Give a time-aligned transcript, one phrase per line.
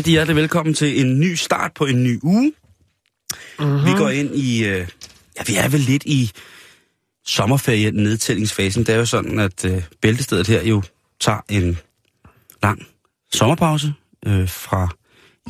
[0.00, 2.52] Rigtig hjertelig velkommen til en ny start på en ny uge.
[3.58, 3.84] Mm-hmm.
[3.86, 4.88] Vi går ind i, øh,
[5.38, 6.30] ja, vi er vel lidt i
[7.26, 8.84] sommerferie nedtællingsfasen.
[8.84, 10.82] Det er jo sådan, at øh, bæltestedet her jo
[11.20, 11.78] tager en
[12.62, 12.86] lang
[13.32, 13.92] sommerpause
[14.26, 14.88] øh, fra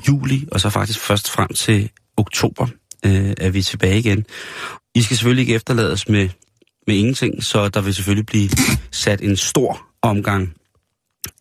[0.09, 2.67] juli, og så faktisk først frem til oktober
[3.07, 4.27] øh, er vi tilbage igen.
[4.95, 6.29] I skal selvfølgelig ikke efterlades med,
[6.87, 8.51] med ingenting, så der vil selvfølgelig blive
[8.91, 10.55] sat en stor omgang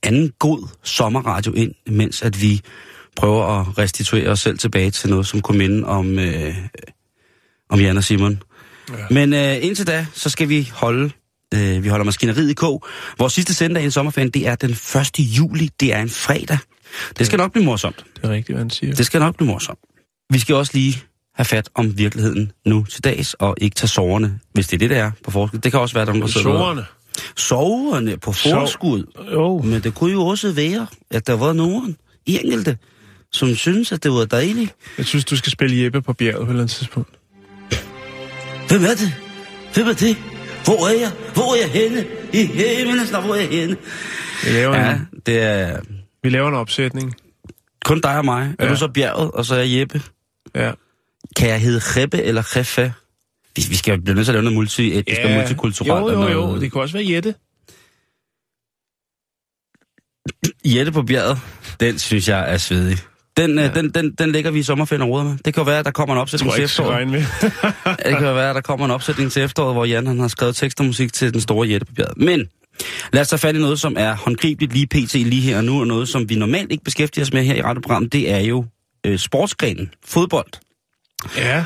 [0.03, 2.61] anden god sommerradio ind, mens at vi
[3.19, 6.55] prøver at restituere os selv tilbage til noget, som kunne minde om, øh,
[7.69, 8.43] om Jan og Simon.
[8.89, 8.93] Ja.
[9.09, 11.11] Men øh, indtil da, så skal vi holde
[11.53, 12.83] øh, vi holder maskineriet i kog.
[13.17, 15.19] Vores sidste sendag i en sommerferien, det er den 1.
[15.19, 15.69] juli.
[15.79, 16.57] Det er en fredag.
[17.17, 18.05] Det skal nok blive morsomt.
[18.15, 18.95] Det er rigtigt, hvad han siger.
[18.95, 19.79] Det skal nok blive morsomt.
[20.29, 21.03] Vi skal også lige
[21.35, 24.89] have fat om virkeligheden nu til dags, og ikke tage soverne, hvis det er det,
[24.89, 25.59] der er på forskud.
[25.59, 26.85] Det kan også være, der er nogen, der Sårene.
[27.37, 29.03] Soverne på forskud.
[29.31, 29.61] Jo.
[29.61, 32.77] Men det kunne jo også være, at der var nogen, enkelte,
[33.31, 34.75] som synes, at det var dejligt.
[34.97, 37.09] Jeg synes, du skal spille Jeppe på bjerget på et eller andet tidspunkt.
[38.67, 39.13] Hvem er det?
[39.73, 40.17] Hvem er det?
[40.65, 41.11] Hvor er jeg?
[41.33, 42.05] Hvor er jeg henne?
[42.33, 43.77] I himlens navn, hvor er jeg henne?
[44.43, 45.79] Vi laver, Ja, en, det er
[46.23, 47.15] vi laver en opsætning.
[47.85, 48.55] kun dig og mig.
[48.59, 48.71] Er Ja.
[48.71, 50.01] du så bjerget, og så er jeg Jeppe?
[50.55, 50.71] Ja.
[51.35, 52.93] Kan jeg hedde Rebbe eller Reffe?
[53.55, 56.13] Vi, vi skal blive nødt til at lave noget multi-etnisk og multikulturelt.
[56.13, 56.33] Jo, jo, jo.
[56.33, 57.35] noget- Det kunne også være Jette.
[60.65, 61.39] Jette på bjerget,
[61.79, 62.97] den synes jeg er svedig.
[63.39, 63.63] Den, ja.
[63.63, 63.71] Ja.
[63.71, 65.37] den, den, den lægger vi i sommerferien og med.
[65.45, 67.07] Det kan jo være, at der kommer en opsætning til efteråret.
[67.07, 67.19] med.
[68.05, 70.27] det kan jo være, at der kommer en opsætning til efteråret, hvor Jan han har
[70.27, 72.17] skrevet tekst og musik til den store bjerget.
[72.17, 72.47] Men
[73.13, 75.13] lad os tage fat i noget, som er håndgribeligt lige pt.
[75.13, 77.61] lige her og nu, og noget, som vi normalt ikke beskæftiger os med her i
[77.61, 78.65] radioprogrammet, det er jo
[79.05, 80.51] øh, sportsgrenen, fodbold.
[81.37, 81.65] ja.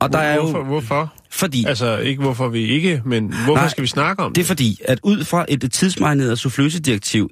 [0.00, 1.12] Og der er jo, hvorfor, hvorfor?
[1.30, 4.46] fordi, Altså, ikke hvorfor vi ikke, men hvorfor Nej, skal vi snakke om det er
[4.46, 7.30] fordi, at ud fra et tidsmarineret souffløsedirektiv,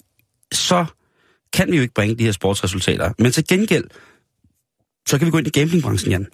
[0.52, 0.84] så
[1.52, 3.12] kan vi jo ikke bringe de her sportsresultater.
[3.18, 3.84] Men til gengæld,
[5.08, 6.26] så kan vi gå ind i gamingbranchen, Jan.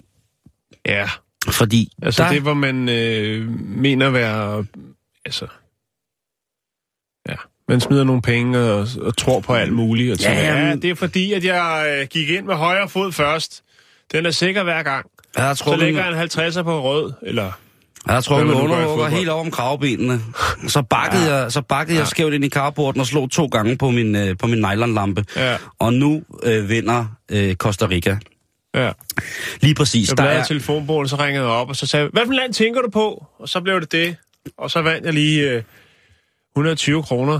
[0.85, 1.09] Ja,
[1.51, 4.65] Fordi altså der, det, hvor man øh, mener at være...
[5.25, 5.47] Altså...
[7.29, 7.35] Ja,
[7.67, 10.11] man smider nogle penge og, og tror på alt muligt.
[10.11, 12.89] Og Ja, tænker, ja, men- det er fordi, at jeg øh, gik ind med højre
[12.89, 13.63] fod først.
[14.11, 15.05] Den er sikker hver gang.
[15.35, 17.51] jeg har Så lægger en 50'er på rød, eller...
[18.07, 19.11] jeg har trukket fodbold?
[19.11, 20.21] helt over om kravbenene.
[20.67, 21.35] Så bakkede, ja.
[21.35, 21.99] jeg, så bakkede ja.
[22.01, 25.25] jeg skævt ind i carporten og slog to gange på min, øh, på min nylonlampe.
[25.35, 28.17] Ja, Og nu øh, vinder øh, Costa Rica.
[28.75, 28.91] ja.
[29.61, 30.09] Lige præcis.
[30.09, 32.53] Jeg Der er, telefonbogen, så ringede jeg op, og så sagde jeg, hvad for land
[32.53, 33.25] tænker du på?
[33.39, 34.15] Og så blev det det.
[34.57, 35.63] Og så vandt jeg lige øh,
[36.55, 37.39] 120 kroner.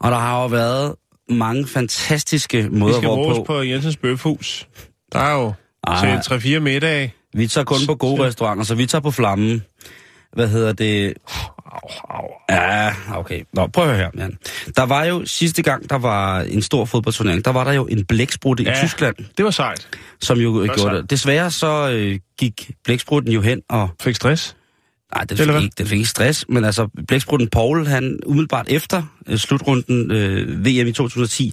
[0.00, 0.94] og der har jo været
[1.28, 3.22] mange fantastiske Vi måder, skal hvorpå...
[3.22, 4.68] bruges på Jensens Bøfhus.
[5.12, 5.52] Der er jo
[5.86, 6.20] Ej.
[6.22, 7.14] til 3-4 middage.
[7.34, 9.62] Vi tager kun på gode restauranter, så vi tager på flammen.
[10.32, 11.14] Hvad hedder det?
[12.50, 13.42] Ja, okay.
[13.52, 14.38] Nå, prøv at høre her, Jan.
[14.76, 18.04] Der var jo sidste gang, der var en stor fodboldturnering, der var der jo en
[18.04, 18.72] blæksprutte ja.
[18.72, 18.86] i.
[18.86, 19.88] Tyskland, Det var sejt.
[20.20, 21.02] som jo var gjorde sejt.
[21.02, 21.10] det.
[21.10, 23.88] Desværre så øh, gik blæksprutten jo hen og...
[24.02, 24.56] Fik stress.
[25.14, 29.02] Nej, Eller fik, ikke, den fik ikke stress, men altså blæksprutten Paul, han umiddelbart efter
[29.26, 31.52] øh, slutrunden øh, VM i 2010,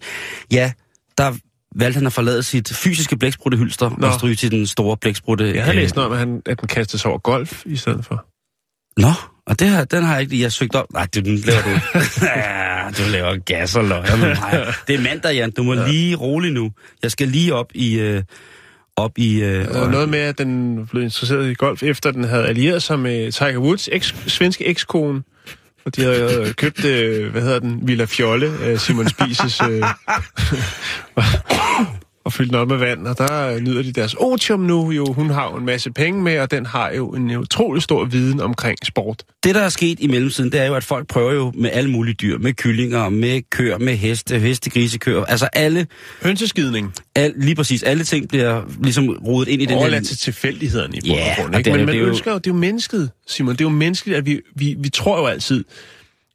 [0.52, 0.72] ja,
[1.18, 1.34] der
[1.76, 4.08] valgte han at forlade sit fysiske blækspruttehylster Nå.
[4.08, 5.56] og stryge til den store blæksprutte.
[5.56, 8.06] Jeg havde øh, læst noget om, at, han, at den kastes over golf i stedet
[8.06, 8.26] for.
[8.98, 9.12] Nå,
[9.48, 10.94] og det her, den har jeg ikke lige jeg søgt op.
[10.94, 11.70] Nej, det, den laver du.
[12.26, 14.04] ja, du laver gas og løg.
[14.88, 15.52] Det er mandag, Jan.
[15.52, 15.88] Du må ja.
[15.88, 16.72] lige rolig nu.
[17.04, 18.00] Jeg skal lige op i...
[18.00, 18.24] Øh,
[18.96, 19.42] op i...
[19.42, 23.00] Øh, var noget med, at den blev interesseret i golf, efter den havde allieret sig
[23.00, 25.24] med Tiger Woods eks, svenske ekskone.
[25.86, 29.62] Og de havde øh, købt, øh, hvad hedder den, Villa Fjolle, øh, Simon Spises.
[29.62, 29.84] Øh,
[32.26, 34.92] og fyldt den op med vand, og der nyder de deres otium nu.
[34.92, 38.06] Jo, hun har jo en masse penge med, og den har jo en utrolig stor
[38.06, 39.24] viden omkring sport.
[39.44, 41.90] Det, der er sket i mellemtiden, det er jo, at folk prøver jo med alle
[41.90, 42.38] mulige dyr.
[42.38, 45.24] Med kyllinger, med køer, med heste, heste, grise, køer.
[45.26, 45.88] Altså alle,
[46.24, 50.08] Hønseskidning al, lige præcis, alle ting bliver ligesom rodet ind i den overladt her...
[50.08, 51.58] til tilfældighederne i bund Ja, og grund.
[51.58, 51.70] Ikke?
[51.72, 53.54] Men man det er jo- ønsker jo, det er jo mennesket, Simon.
[53.54, 55.64] Det er jo menneskeligt, at vi, vi, vi tror jo altid,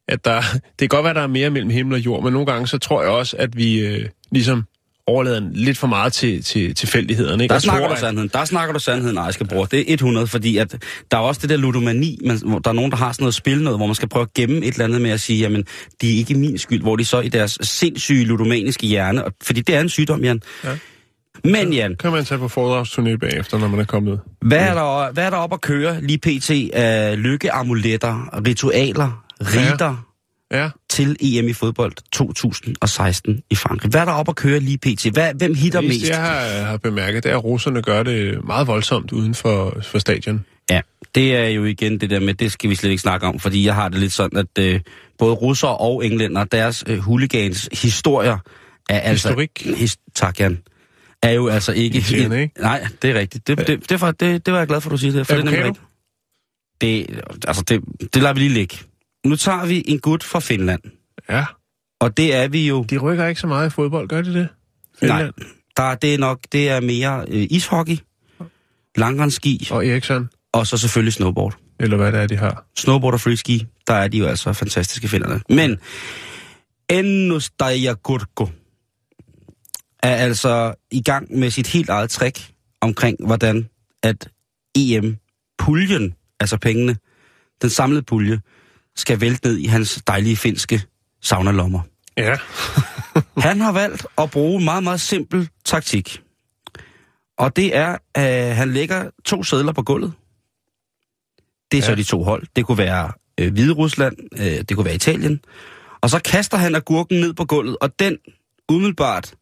[0.07, 0.41] at der...
[0.79, 2.77] Det kan godt være, der er mere mellem himmel og jord, men nogle gange så
[2.77, 4.63] tror jeg også, at vi øh, ligesom
[5.07, 7.43] overlader lidt for meget til, til tilfældighederne.
[7.43, 7.53] Ikke?
[7.53, 8.29] Der snakker tror, du at- sandheden.
[8.33, 9.65] Der snakker du sandheden, Ejske Bror.
[9.65, 10.75] Det er 100, fordi at
[11.11, 13.33] der er også det der ludomani, man, hvor der er nogen, der har sådan noget
[13.35, 15.63] spil noget, hvor man skal prøve at gemme et eller andet med at sige, jamen,
[16.01, 19.61] det er ikke min skyld, hvor de så i deres sindssyge ludomaniske hjerne, og, fordi
[19.61, 20.41] det er en sygdom, Jan.
[20.63, 20.69] Ja.
[21.43, 24.19] Men Jan, kan man tage på foredragsturné bagefter, når man er kommet.
[24.41, 26.51] hvad er der, hvad er der op at køre lige pt.
[26.73, 30.06] af lykkeamuletter, ritualer, riter
[30.51, 33.91] Ja, til EM i fodbold 2016 i Frankrig?
[33.91, 35.09] Hvad er der op at køre lige pt?
[35.13, 35.99] Hvad, hvem hitter det mest?
[35.99, 39.77] eneste, jeg har, har bemærket, det er, at russerne gør det meget voldsomt uden for,
[39.83, 40.45] for stadion.
[40.69, 40.81] Ja,
[41.15, 43.65] det er jo igen det der med, det skal vi slet ikke snakke om, fordi
[43.65, 44.81] jeg har det lidt sådan, at øh,
[45.17, 48.37] både russere og englænder, deres øh, hooligans historier
[48.89, 49.27] er altså...
[49.27, 49.79] Historik.
[49.79, 50.57] His, tak, Jan.
[51.23, 51.97] Er jo altså ikke...
[51.97, 52.61] Irriterende, ikke?
[52.61, 53.47] Nej, det er rigtigt.
[53.47, 55.27] Det, det, det, var, det, det var jeg glad for, at du siger det.
[55.27, 55.75] For det, er nemlig
[56.81, 57.81] det, altså det,
[58.13, 58.77] det lader vi lige ligge.
[59.27, 60.81] Nu tager vi en gut fra Finland,
[61.29, 61.45] Ja,
[61.99, 62.83] og det er vi jo...
[62.89, 64.47] de rykker ikke så meget i fodbold, gør de det?
[64.99, 65.33] Finland
[65.77, 67.97] Der, det er nok, det er mere øh, ishockey,
[68.95, 71.57] langrendsski, og Eriksson, og så selvfølgelig snowboard.
[71.79, 72.65] eller hvad det er, de har.
[72.77, 75.41] snowboard og freeski, der er de jo altså fantastiske finderne.
[75.49, 75.79] Men
[76.89, 78.47] Ennustaja Gurko
[80.03, 82.51] er altså i gang med sit helt eget trick
[82.81, 83.69] omkring, hvordan
[84.03, 84.29] at
[84.77, 86.97] EM-puljen, altså pengene,
[87.61, 88.41] den samlede pulje,
[88.97, 90.81] skal vælte ned i hans dejlige finske
[91.21, 91.81] saunalommer.
[92.17, 92.37] Ja.
[93.47, 96.21] Han har valgt at bruge en meget, meget simpel taktik.
[97.37, 100.13] Og det er, at han lægger to sædler på gulvet.
[101.71, 101.85] Det er ja.
[101.85, 102.47] så de to hold.
[102.55, 105.39] Det kunne være øh, Hvide Rusland, øh, det kunne være Italien.
[106.01, 108.17] Og så kaster han agurken ned på gulvet, og den
[108.69, 109.33] umiddelbart,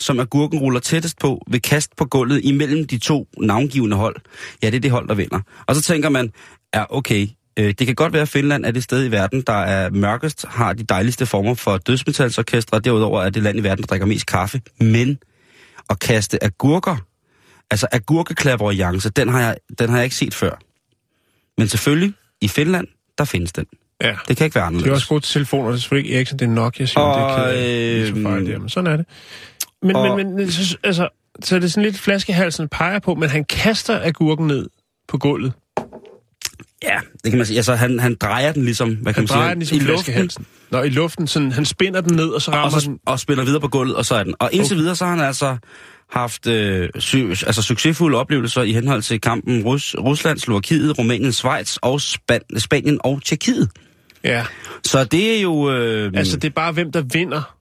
[0.00, 4.16] som agurken ruller tættest på, vil kaste på gulvet imellem de to navngivende hold.
[4.62, 5.40] Ja, det er det hold, der vinder.
[5.66, 6.32] Og så tænker man,
[6.74, 7.28] ja okay,
[7.58, 10.44] øh, det kan godt være, at Finland er det sted i verden, der er mørkest,
[10.48, 14.06] har de dejligste former for dødsmetalsorkestre, og derudover er det land i verden, der drikker
[14.06, 14.60] mest kaffe.
[14.80, 15.18] Men
[15.90, 16.96] at kaste agurker,
[17.70, 20.50] altså agurkeklaverance, den har jeg, den har jeg ikke set før.
[21.58, 22.86] Men selvfølgelig, i Finland,
[23.18, 23.66] der findes den.
[24.02, 24.16] ja.
[24.28, 24.92] Det kan ikke være De er anderledes.
[24.94, 27.24] også gode til telefoner, det er selvfølgelig ikke Ericsson, det er Nokia, siger Og, det
[27.24, 27.56] er ked af.
[27.58, 29.06] Det er så fejl øh, der, men sådan er det.
[29.82, 31.08] Men, og- men, men så, altså,
[31.42, 34.68] så er det sådan lidt flaskehalsen peger på, men han kaster agurken ned
[35.08, 35.52] på gulvet.
[36.82, 37.56] Ja, det kan man sige.
[37.56, 39.80] Altså, han, han drejer den ligesom, hvad kan Han man sige, drejer den ligesom i
[39.80, 40.30] luften.
[40.70, 42.98] Nå, i luften, sådan, han spinder den ned, og så og, rammer så, den.
[43.06, 44.34] og spiller videre på gulvet, og så er den.
[44.38, 44.80] Og indtil Okay.
[44.80, 45.56] videre, så har han altså
[46.12, 51.76] haft øh, sy, altså, succesfulde oplevelser i henhold til kampen Rus, Rusland, Slovakiet, Rumænien, Schweiz
[51.76, 53.70] og Span, Spanien og Tjekkiet.
[54.24, 54.44] Ja,
[54.84, 55.70] Så det er jo...
[55.72, 57.54] Øh, altså det er bare, hvem der vinder.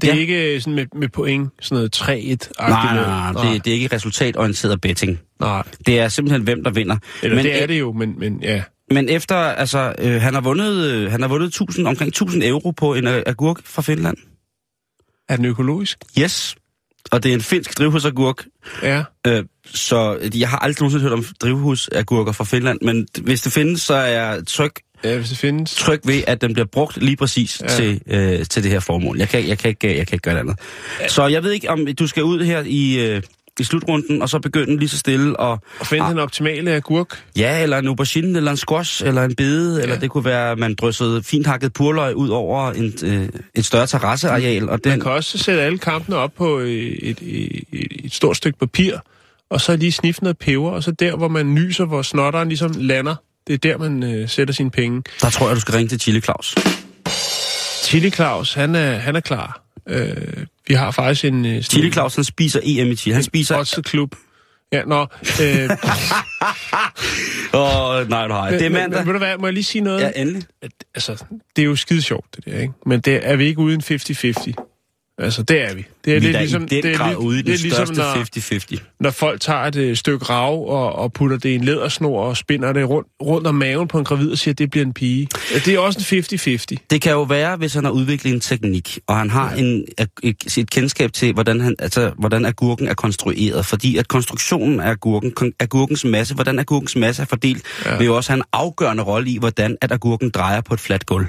[0.00, 0.20] Det er Ja.
[0.20, 2.08] ikke sådan med, med point, sådan noget 3-1.
[2.08, 5.20] nej, nej, nej, det, det er ikke resultatorienteret betting.
[5.40, 5.62] nej.
[5.86, 6.96] Det er simpelthen, hvem der vinder.
[7.22, 8.62] Eller men, det er det jo, men, men ja.
[8.90, 12.70] Men efter, altså, øh, han har vundet, øh, han har vundet 1000, omkring 1000 euro
[12.70, 14.16] på en øh, agurk fra Finland.
[15.28, 15.98] Er den økologisk?
[16.18, 16.56] Yes.
[17.12, 18.44] Og det er en finsk drivhusagurk.
[18.82, 19.02] Ja.
[19.26, 23.82] Øh, så jeg har aldrig nogensinde hørt om drivhusagurker fra Finland, men hvis det findes,
[23.82, 24.72] så er jeg tryg,
[25.04, 25.74] Ja, hvis det findes.
[25.74, 27.66] tryg ved, at den bliver brugt lige præcis ja.
[27.66, 27.76] Ja.
[27.76, 29.18] til, øh, til det her formål.
[29.18, 30.58] Jeg kan, jeg, kan ikke, jeg kan ikke gøre det andet.
[31.08, 33.22] Så jeg ved ikke, om du skal ud her i, øh,
[33.60, 35.58] i slutrunden, og så begynde lige så stille og...
[35.80, 36.10] Og finde Ah.
[36.10, 37.22] den optimale agurk.
[37.36, 39.82] Ja, eller en aubergine, eller en squash, eller en bede, ja.
[39.82, 43.64] eller det kunne være, at man dryssede fint hakket purløg ud over en, øh, et
[43.64, 45.00] større terrasseareal, og Man den...
[45.00, 48.96] kan også sætte alle kampene op på øh, et, et, et, et stort stykke papir,
[49.50, 52.72] og så lige sniffe noget peber, og så der, hvor man nyser, hvor snotteren ligesom
[52.76, 53.14] lander,
[53.46, 55.02] det er der, man øh, sætter sine penge.
[55.20, 56.54] Der tror jeg, du skal ringe til Chili Claus.
[57.84, 59.62] Chili Claus, han er, han er klar.
[59.88, 61.46] Øh, vi har faktisk en...
[61.46, 63.14] Øh, Chili Claus, han spiser EM i Chile.
[63.14, 63.82] Han spiser...
[63.84, 64.14] klub.
[64.72, 65.06] Ja, nå.
[65.42, 65.70] Øh,
[67.54, 68.98] Åh, oh, nej, har Det er men, mandag.
[68.98, 70.00] Men, ved du hvad, må jeg lige sige noget?
[70.00, 70.42] Ja, endelig.
[70.62, 71.24] At, altså,
[71.56, 72.72] det er jo skide sjovt, det der, ikke?
[72.86, 74.79] Men det er vi ikke uden 50-50.
[75.20, 75.86] Altså, det er vi.
[76.04, 77.54] Det er Vi er lidt da ligesom, i den det er, grad ude i det
[77.54, 78.96] er ligesom, største når, 50-50.
[79.00, 82.36] når folk tager et øh, stykke rav og, og putter det i en lædersnor og
[82.36, 84.92] spinder det rundt, rundt om maven på en gravid og siger, at det bliver en
[84.92, 85.28] pige.
[85.52, 86.86] Ja, Det er også en 50-50.
[86.90, 89.84] Det kan jo være, hvis han har udviklet en teknik, og han har en,
[90.22, 93.66] et, et kendskab til, hvordan, han, altså, hvordan agurken er konstrueret.
[93.66, 97.90] Fordi at konstruktionen af agurken, agurkens masse, hvordan agurkens masse er fordelt, ja.
[97.90, 97.98] Ja.
[97.98, 101.06] vil jo også have en afgørende rolle i, hvordan at agurken drejer på et fladt
[101.06, 101.26] gulv.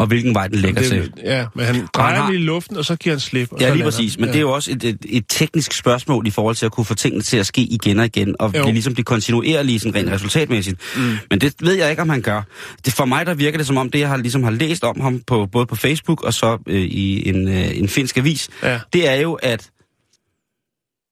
[0.00, 1.12] Og hvilken vej den lægger til.
[1.24, 2.30] ja, men han drejer har...
[2.30, 3.52] lige i luften, og så giver han slip.
[3.52, 4.18] Og Ja, lige præcis.
[4.18, 4.32] Men ja.
[4.32, 6.94] det er jo også et, et, et teknisk spørgsmål i forhold til at kunne få
[6.94, 10.80] tingene til at ske igen og igen, og blive ligesom blive kontinuerlige sådan rent resultatmæssigt.
[10.96, 11.02] Mm.
[11.30, 12.42] Men det ved jeg ikke, om han gør.
[12.84, 15.00] Det, for mig der virker det som om, det jeg har, ligesom har læst om
[15.00, 18.78] ham, på, både på Facebook og så øh, i en, øh, en finsk avis, Ja.
[18.92, 19.68] det er jo, at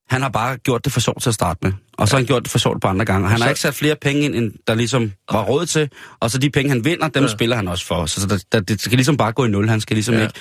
[0.09, 1.71] han har bare gjort det for sjovt til at starte med.
[1.97, 3.25] Og så har han gjort det for sjovt på andre gange.
[3.25, 5.89] Og han Så- har ikke sat flere penge ind, end der ligesom var råd til.
[6.19, 7.29] Og så de penge, han vinder, dem ja.
[7.29, 8.05] Spiller han også for.
[8.05, 9.69] Så, så der, der, det skal ligesom bare gå i nul.
[9.69, 10.21] Han skal ligesom ja.
[10.21, 10.33] Ikke...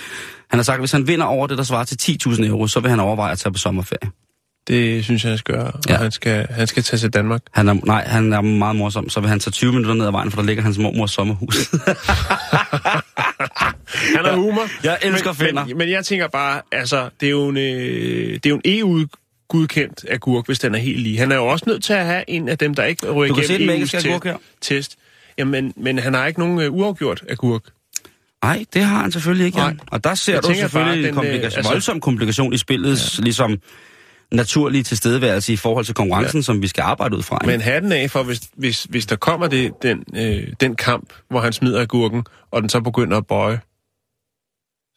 [0.50, 2.80] Han har sagt, at hvis han vinder over det, der svarer til 10.000 euro, så
[2.80, 4.10] vil han overveje at tage på sommerferie.
[4.68, 5.66] Det synes jeg, han skal gøre.
[5.66, 5.96] Og Ja.
[5.96, 7.40] han, skal, han skal tage til Danmark.
[7.52, 9.08] Han er, nej, han er meget morsom.
[9.08, 11.56] Så vil han tage 20 minutter ned ad vejen, for der ligger hans mormors sommerhus.
[14.16, 14.62] Han har humor.
[14.84, 15.64] Jeg elsker men, finner.
[15.66, 18.60] Men, men jeg tænker bare, altså, det er jo en, øh, det er jo en
[19.54, 21.18] EU-godkendt agurk, hvis den er helt lige.
[21.18, 23.82] Han er jo også nødt til at have en af dem, der ikke ryger igennem
[23.82, 24.36] EU's agurk her.
[24.60, 24.96] test.
[25.38, 27.62] Jamen, men han har ikke nogen uh, uafgjort agurk.
[28.44, 29.58] Nej, det har han selvfølgelig ikke.
[29.58, 29.76] Nej.
[29.86, 32.56] Og der ser Jeg du selvfølgelig bare, en øh, komplikation, altså- altså, voldsom komplikation i
[32.56, 33.24] spillets ja.
[33.24, 33.58] ligesom
[34.32, 36.42] naturlige tilstedeværelse i forhold til konkurrencen, ja.
[36.42, 37.38] som vi skal arbejde ud fra.
[37.42, 37.46] ikke?
[37.46, 41.40] Men hatten af for, hvis, hvis, hvis der kommer det, den, øh, den kamp, hvor
[41.40, 43.60] han smider agurken, og den så begynder at bøje,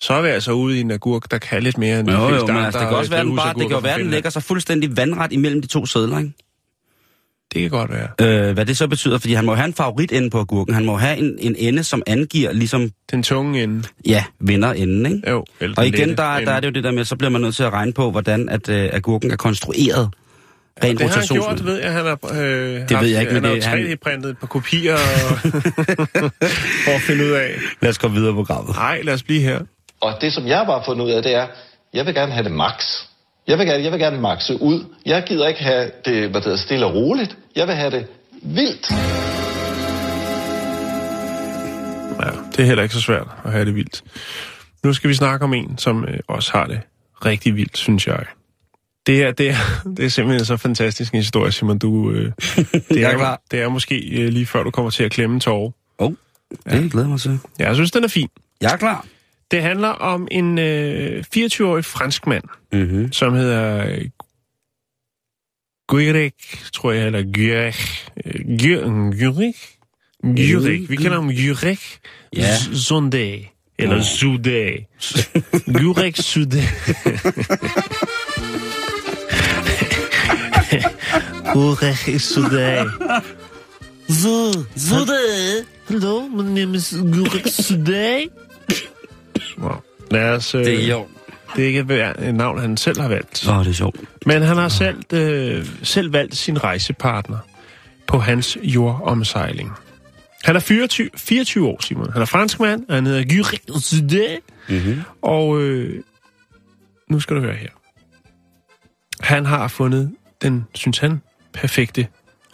[0.02, 2.48] så er vi altså ude i en agurk, der kan lidt mere end Jo, jo,
[2.48, 4.44] men altså, det kan også være, den bare, det kan jo være, den lægger sig
[4.44, 6.32] fuldstændig vandret imellem de to sædler, ikke?
[7.54, 8.48] Det kan godt være.
[8.48, 10.74] Øh, hvad det så betyder, fordi han må have en favorit ende på agurken.
[10.74, 13.84] Han må have en, en ende, som angiver ligesom, Den tunge ende.
[14.06, 15.30] ja, vinder enden, ikke?
[15.30, 15.46] Jo,
[15.78, 16.46] Og igen, der, ende.
[16.46, 18.12] der er det jo det der med, så bliver man nødt til at regne på,
[18.12, 20.10] hvordan at øh, agurken er konstrueret.
[20.84, 21.92] Rent Det har han gjort, ved jeg.
[21.94, 22.40] Han har, øh,
[22.90, 25.00] Det ved jeg ikke, han men har det- han- 3D-printet et par kopier og,
[26.86, 27.52] for at finde ud af.
[27.82, 28.76] Lad os gå videre på programmet.
[28.76, 29.60] Nej, lad os blive her.
[30.02, 31.48] Og det, som jeg bare har fundet ud af, det er,
[31.94, 32.86] jeg vil gerne have det max.
[33.48, 34.86] Jeg vil gerne, jeg vil gerne maxe ud.
[35.06, 37.38] Jeg gider ikke have det, hvad det hedder, stille og roligt.
[37.56, 38.08] Jeg vil have det
[38.42, 38.92] vildt.
[42.22, 44.04] Ja, det er heller ikke så svært at have det vildt.
[44.84, 46.82] Nu skal vi snakke om en, som øh, også har det
[47.26, 48.26] rigtig vildt, synes jeg.
[49.08, 49.56] Det er, det er,
[49.98, 51.80] det er simpelthen så fantastisk en historie, Simon.
[51.80, 52.26] Du, øh,
[52.90, 53.42] det, er er, klar.
[53.52, 55.72] det er måske øh, lige før, du kommer til at klemme tårer.
[55.98, 56.14] Oh,
[56.66, 57.40] det glæder jeg mig til.
[57.60, 58.30] Ja, jeg synes, den er fin.
[58.62, 59.06] Jeg er klar.
[59.52, 62.44] Det handler om en øh, 24-årig fransk mand,
[62.74, 63.12] Mm-hmm.
[63.12, 64.06] som hedder øh,
[65.88, 66.34] Guirek,
[66.74, 68.10] tror jeg, eller Guirek.
[68.26, 69.56] Øh, Gu- Guirek?
[70.24, 70.90] Guirek.
[70.90, 71.80] Vi kender ham Guirek
[72.36, 72.58] Ja.
[72.76, 73.46] Zonde.
[73.80, 74.04] Eller Nå.
[74.04, 74.78] Zude.
[75.74, 76.62] Guirek Zude.
[81.54, 82.92] Guirek Zude.
[84.78, 85.66] Zude.
[85.90, 88.30] Hello, my name is Guirek Zude.
[89.60, 89.82] Wow.
[90.12, 90.56] Lad os...
[90.56, 91.08] Øh, Det er jo.
[91.56, 91.80] det er ikke
[92.28, 93.48] et navn, han selv har valgt.
[93.48, 93.96] Åh, oh, det er sjovt.
[94.26, 97.38] Men han har selv, øh, selv valgt sin rejsepartner
[98.08, 99.72] på hans jordomsejling.
[100.44, 102.14] Han er 24, 24 år, Simon.
[102.14, 104.40] Han er franskmand, og han hedder Guyrek Zudé.
[104.70, 105.02] Mm-hmm.
[105.22, 106.04] Og øh,
[107.10, 107.70] nu skal du høre her.
[109.20, 111.22] Han har fundet den, synes han,
[111.54, 112.08] perfekte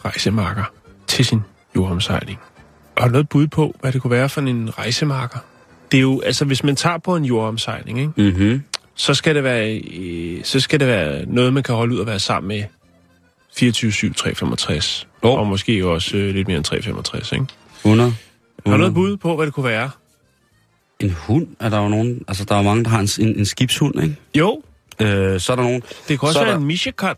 [0.04, 0.64] rejsemarker
[1.06, 1.40] til sin
[1.76, 2.38] jordomsejling.
[2.96, 5.38] Og har noget bud på, hvad det kunne være for en rejsemarker?
[5.92, 8.12] Det er jo, altså hvis man tager på en jordomsejling, ikke?
[8.16, 8.62] Mm-hmm.
[8.94, 12.06] så skal det være, øh, så skal det være noget, man kan holde ud og
[12.06, 12.64] være sammen med
[13.56, 15.08] 24-7, 365.
[15.24, 15.28] Jo.
[15.30, 17.46] Og måske også øh, lidt mere end 365, ikke?
[17.84, 18.14] 100.
[18.66, 19.90] Har du noget bud på, hvad det kunne være?
[21.00, 22.24] En hund er der jo nogen...
[22.28, 24.16] Altså, der er jo mange, der har en, en, en skibshund, ikke?
[24.34, 24.62] Jo,
[25.00, 25.82] Øh, så er der nogen...
[26.08, 27.16] det kunne også Så være der- en mishakat,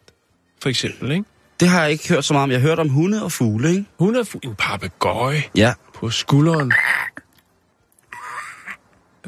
[0.63, 1.25] for eksempel, ikke?
[1.61, 2.51] Det har jeg ikke hørt så meget om.
[2.51, 3.85] Jeg har hørt om hunde og fugle, ikke?
[3.99, 5.73] Hun er fu- en papegøje Ja.
[5.95, 6.73] på skulderen.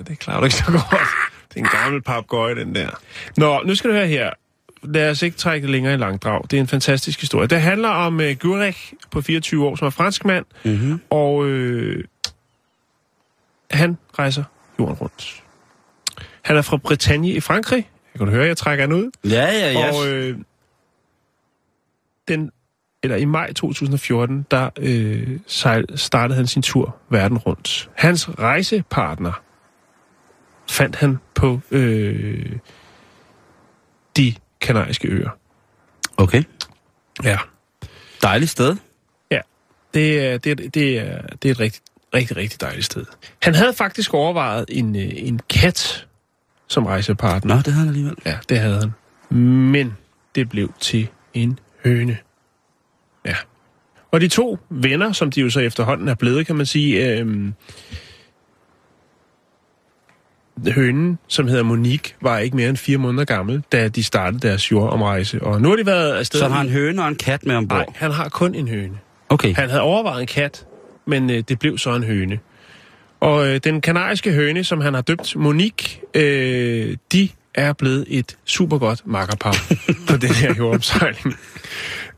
[0.09, 0.85] Ja, det klarer du ikke så godt.
[1.55, 2.89] Det er en gammel papegøje, den der.
[3.37, 4.31] Nå, nu skal du høre her.
[4.83, 6.43] Lad os ikke trække det længere i langdrag.
[6.51, 7.47] Det er en fantastisk historie.
[7.49, 11.01] Det handler om uh, Gurek på 24 år, som er fransk mand, Mm-hmm.
[11.11, 12.05] og øh,
[13.71, 14.45] han rejser
[14.79, 15.43] jorden rundt.
[16.43, 17.89] Han er fra Bretagne i Frankrig.
[18.15, 19.11] Jeg kan du høre, jeg trækker han ud.
[19.25, 19.93] Ja, ja, ja.
[19.93, 20.39] Og øh,
[22.29, 22.51] den,
[23.03, 27.91] eller i maj 2014, der øh, sejl, startede han sin tur verden rundt.
[27.97, 29.33] Hans rejsepartner
[30.71, 32.59] fandt han på øh,
[34.17, 35.31] de kanariske øer.
[36.17, 36.43] Okay.
[37.25, 37.39] Ja.
[38.23, 38.77] Dejligt sted.
[39.31, 39.41] Ja,
[39.95, 41.83] det er, det er, det er, det er et rigtig,
[42.15, 43.05] rigtig, rigtig dejligt sted.
[43.43, 46.07] Han havde faktisk overvejet en, øh, en kat
[46.69, 47.55] som rejsepartner.
[47.55, 48.17] Nå, det havde han alligevel.
[48.27, 48.93] Ja, det havde han.
[49.39, 49.97] Men
[50.35, 52.19] det blev til en høne.
[53.25, 53.37] Ja.
[54.11, 57.55] Og de to venner, som de jo så efterhånden er blevet, kan man sige, øhm,
[60.75, 64.73] hønen, som hedder Monique, var ikke mere end fire måneder gammel, da de startede deres
[64.73, 65.43] jordomrejse.
[65.43, 66.39] Og nu har de været afsted...
[66.41, 67.93] Så han har en høne og en kat med Nej, ombord.
[67.97, 68.99] han har kun en høne.
[69.29, 69.55] Okay.
[69.55, 70.67] Han havde overvejet en kat,
[71.07, 72.39] men øh, det blev så en høne.
[73.21, 78.37] Og øh, den kanariske høne, som han har døbt Monique, øh, de er blevet et
[78.45, 79.57] super godt makkerpar
[80.09, 81.37] på den her jordomsejling.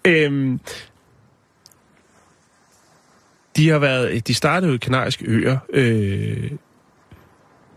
[0.04, 0.60] Øhm,
[3.56, 6.50] de har været, de startede jo i Kanariske Øer, øh,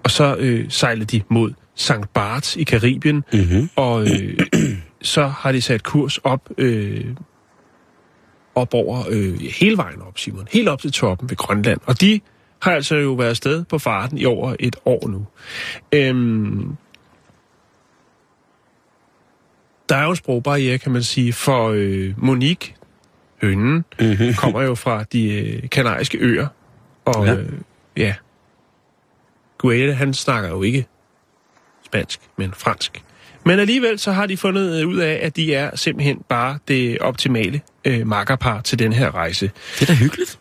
[0.07, 1.91] og så øh, sejlede de mod St.
[2.13, 3.69] Barts i Karibien, Mm-hmm.
[3.75, 4.39] og øh,
[5.01, 7.05] så har de sat kurs op, øh,
[8.55, 10.47] op over øh, hele vejen op, Simon.
[10.51, 11.79] Helt op til toppen ved Grønland.
[11.85, 12.19] Og de
[12.61, 15.25] har altså jo været afsted på farten i over et år nu.
[15.91, 16.75] Øhm,
[19.89, 22.73] der er jo en sprogbarriere, kan man sige, for øh, Monique,
[23.41, 24.33] hønnen, Mm-hmm.
[24.33, 26.47] kommer jo fra de øh, kanariske øer.
[27.05, 27.49] Og ja, øh,
[27.97, 28.13] ja
[29.57, 30.87] Guede, han snakker jo ikke
[31.85, 33.03] spansk, men fransk.
[33.45, 36.99] Men alligevel så har de fundet øh, ud af, at de er simpelthen bare det
[36.99, 39.51] optimale øh, makkerpar til den her rejse.
[39.79, 40.39] Det er da hyggeligt.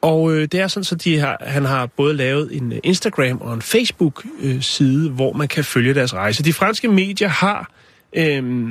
[0.00, 3.54] Og øh, det er sådan, så de har, han har både lavet en Instagram og
[3.54, 6.42] en Facebook-side, øh, hvor man kan følge deres rejse.
[6.42, 7.70] De franske medier har,
[8.12, 8.68] øh,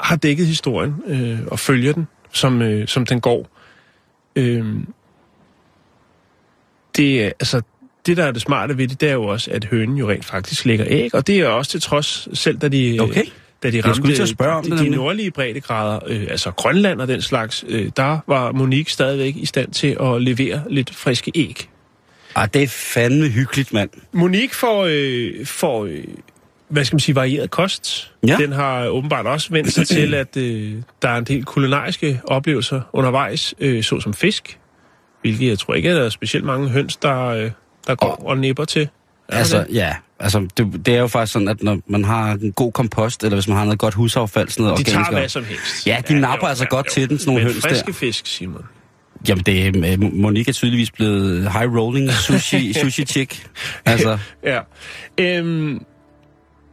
[0.00, 3.48] har dækket historien øh, og følger den, som, øh, som den går.
[4.36, 4.74] Øh,
[6.96, 7.62] det, er, altså,
[8.06, 10.24] det, der er det smarte ved det, det er jo også, at hønen jo rent
[10.24, 13.24] faktisk lægger æg, og det er også til trods, selv da de, Okay.
[13.62, 17.00] da de Jeg ramte at spørge om de, det de nordlige breddegrader, øh, altså Grønland
[17.00, 21.32] og den slags, øh, der var Monique stadigvæk i stand til at levere lidt friske
[21.34, 21.68] æg.
[22.34, 23.90] Ah, det er fandme hyggeligt, mand.
[24.12, 26.04] Monique får, øh, får øh,
[26.68, 28.12] hvad skal man sige, varieret kost.
[28.26, 28.36] Ja.
[28.40, 32.80] Den har åbenbart også vendt sig til, at øh, der er en del kulinariske oplevelser
[32.92, 34.58] undervejs, øh, såsom fisk,
[35.20, 37.50] hvilket jeg tror ikke, at der er specielt mange høns, der, øh,
[37.86, 38.88] der går og nipper til.
[39.28, 39.66] Er Altså, det?
[39.74, 39.94] ja.
[40.20, 43.36] Altså, det, det er jo faktisk sådan, at når man har en god kompost, eller
[43.36, 45.86] hvis man har noget godt husaffald, sådan noget de tager hvad som helst.
[45.86, 47.68] Ja, de napper altså godt til den, sådan nogle høns der.
[47.68, 48.62] friske fisk, Simon.
[49.28, 53.46] Jamen, det er, øh, Monique er tydeligvis blevet high rolling sushi, sushi chick.
[53.84, 54.60] Altså, Ja.
[55.20, 55.84] Øhm,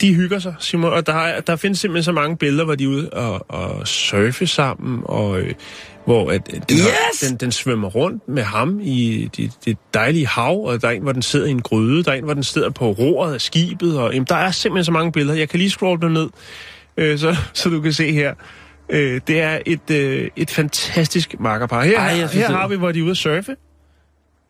[0.02, 2.84] de hygger sig, Simon, og der, er, der findes simpelthen så mange billeder, hvor de
[2.84, 5.54] er ude og, og surfe sammen, og øh,
[6.06, 7.20] hvor at, øh, den, har- Yes!
[7.30, 11.02] den, den svømmer rundt med ham i det, det dejlige hav, og der er en,
[11.02, 13.42] hvor den sidder i en gryde, der er en, hvor den sidder på roret af
[13.42, 15.38] skibet, og jamen, der er simpelthen så mange billeder.
[15.38, 16.30] Jeg kan lige scrolle dem ned,
[16.98, 18.34] øh, så, så du kan se her.
[18.90, 21.84] Øh, det er et, øh, et fantastisk makkerpar.
[21.84, 23.56] Her, Ej, her, har vi, hvor de er ude at surfe.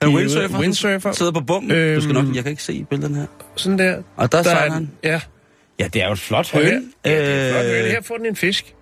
[0.01, 0.59] er windsurfer?
[0.59, 1.11] Windsurfer.
[1.11, 1.71] Sidder på bummen.
[1.71, 2.25] Øhm, du skal Øhm.
[2.25, 3.25] nok, jeg kan ikke se billederne her.
[3.55, 3.95] Sådan der.
[4.17, 4.89] Og der, der er han.
[5.03, 5.21] Ja.
[5.83, 8.01] Ja, det er jo et flot Og her, ja, det er flot, Øh, øh, her
[8.01, 8.75] får den en fisk.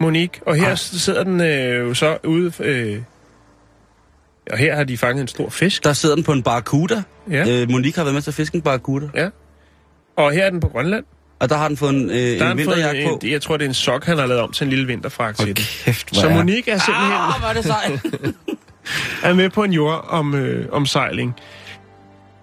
[0.00, 0.40] Monique.
[0.46, 0.78] Og her Ah.
[0.78, 2.52] sidder den øh, jo så ude...
[2.60, 2.98] Øh,
[4.50, 5.84] og her har de fanget en stor fisk.
[5.84, 7.02] Der sidder den på en barracuda.
[7.30, 7.62] Ja.
[7.62, 9.08] Øh, Monique har været med til at fiske en barracuda.
[9.14, 9.28] Ja.
[10.16, 11.04] Og her er den på Grønland.
[11.40, 13.26] Og der har den fået en, øh, Der en den vinterjakke fået på.
[13.26, 15.36] en, jeg tror, det er en sok, han har lavet om til en lille vinterfragt
[15.38, 15.54] til den.
[15.54, 18.00] kæft, hvor Så er- Monique er simpelthen Ah, hvor er det sejt.
[19.30, 21.34] er med på en jord om, øh, om sejling.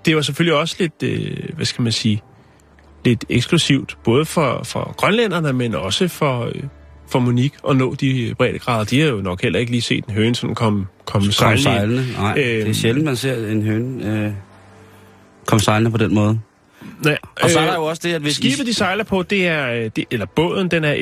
[0.05, 2.21] Det var selvfølgelig også lidt, øh, hvad skal man sige,
[3.05, 6.63] lidt eksklusivt, både for, for grønlænderne, men også for, øh,
[7.11, 8.83] for Monique at nå de breddegrader.
[8.83, 12.05] De har jo nok heller ikke lige set en høne sådan komme kom Kom sejlende.
[12.17, 12.73] Nej, det er Øhm.
[12.73, 14.31] sjældent, man ser en høne øh,
[15.47, 16.39] komme sejlende på den måde.
[17.05, 19.23] Ja, Og så er øh, der jo også det, at hvis Skibet, de sejler på,
[19.23, 20.93] det er, øh, det, eller båden, den er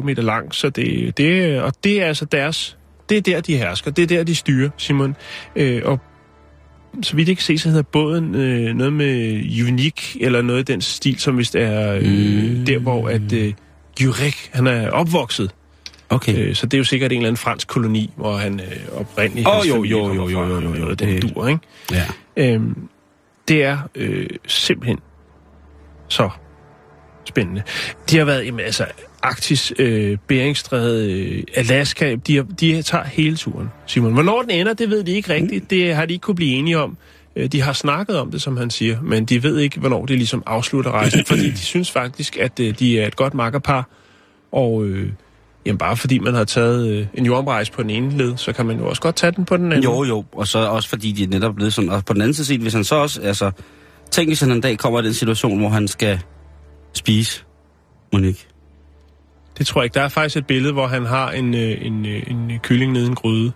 [0.00, 2.76] 11,8 meter lang, så det, det, og det er altså deres,
[3.08, 5.16] det er der, de hersker, det er der, de styrer, Simon.
[5.56, 6.00] Øh, og
[7.02, 9.32] så vidt jeg kan se, så hedder båden øh, noget med
[9.68, 12.02] Unique, eller noget i den stil, som vist er øh,
[12.58, 12.64] Mm.
[12.64, 13.52] der, hvor at øh,
[14.02, 15.50] Jurek, han er opvokset.
[16.08, 16.34] Okay.
[16.48, 19.48] Øh, så det er jo sikkert en eller anden fransk koloni, hvor han øh, oprindeligt...
[19.48, 21.60] Åh, hans jo, jo, jo, jo, jo, jo, jo, af det- Den dur, ikke?
[21.92, 22.04] Ja.
[22.36, 22.88] Øhm,
[23.48, 24.98] det er øh, simpelthen
[26.08, 26.30] så
[27.24, 27.62] spændende.
[28.10, 28.84] De har været, jamen, altså,
[29.22, 34.12] Arktis, øh, Beringstrædet, øh, Alaska, de, de tager hele turen, Simon.
[34.12, 35.70] Hvornår den ender, det ved de ikke rigtigt.
[35.70, 36.96] Det har de ikke kunne blive enige om.
[37.36, 40.16] Øh, de har snakket om det, som han siger, men de ved ikke, hvornår det
[40.16, 43.88] ligesom afslutter rejsen, fordi de synes faktisk, at øh, de er et godt makkerpar,
[44.52, 45.10] og øh,
[45.66, 48.66] jamen, bare fordi man har taget øh, en jordomrejse på den ene led, så kan
[48.66, 49.84] man jo også godt tage den på den anden.
[49.84, 52.34] Jo, jo, og så også fordi de er netop blevet sådan, og på den anden
[52.34, 53.50] side hvis han så også, altså,
[54.10, 56.20] tænk hvis han en dag kommer i den situation, hvor han skal
[56.92, 57.44] spise
[58.12, 58.55] Monique.
[59.58, 59.94] Det tror jeg ikke.
[59.94, 62.92] Der er faktisk et billede, hvor han har en, øh, en, øh, en øh, kylling
[62.92, 63.52] nede i en gryde,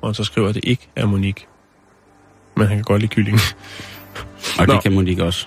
[0.00, 1.46] og han så skriver, at det ikke er Monique.
[2.56, 3.38] Men han kan godt lide kylling.
[4.58, 4.72] Og Nå.
[4.74, 5.46] det kan Monique også.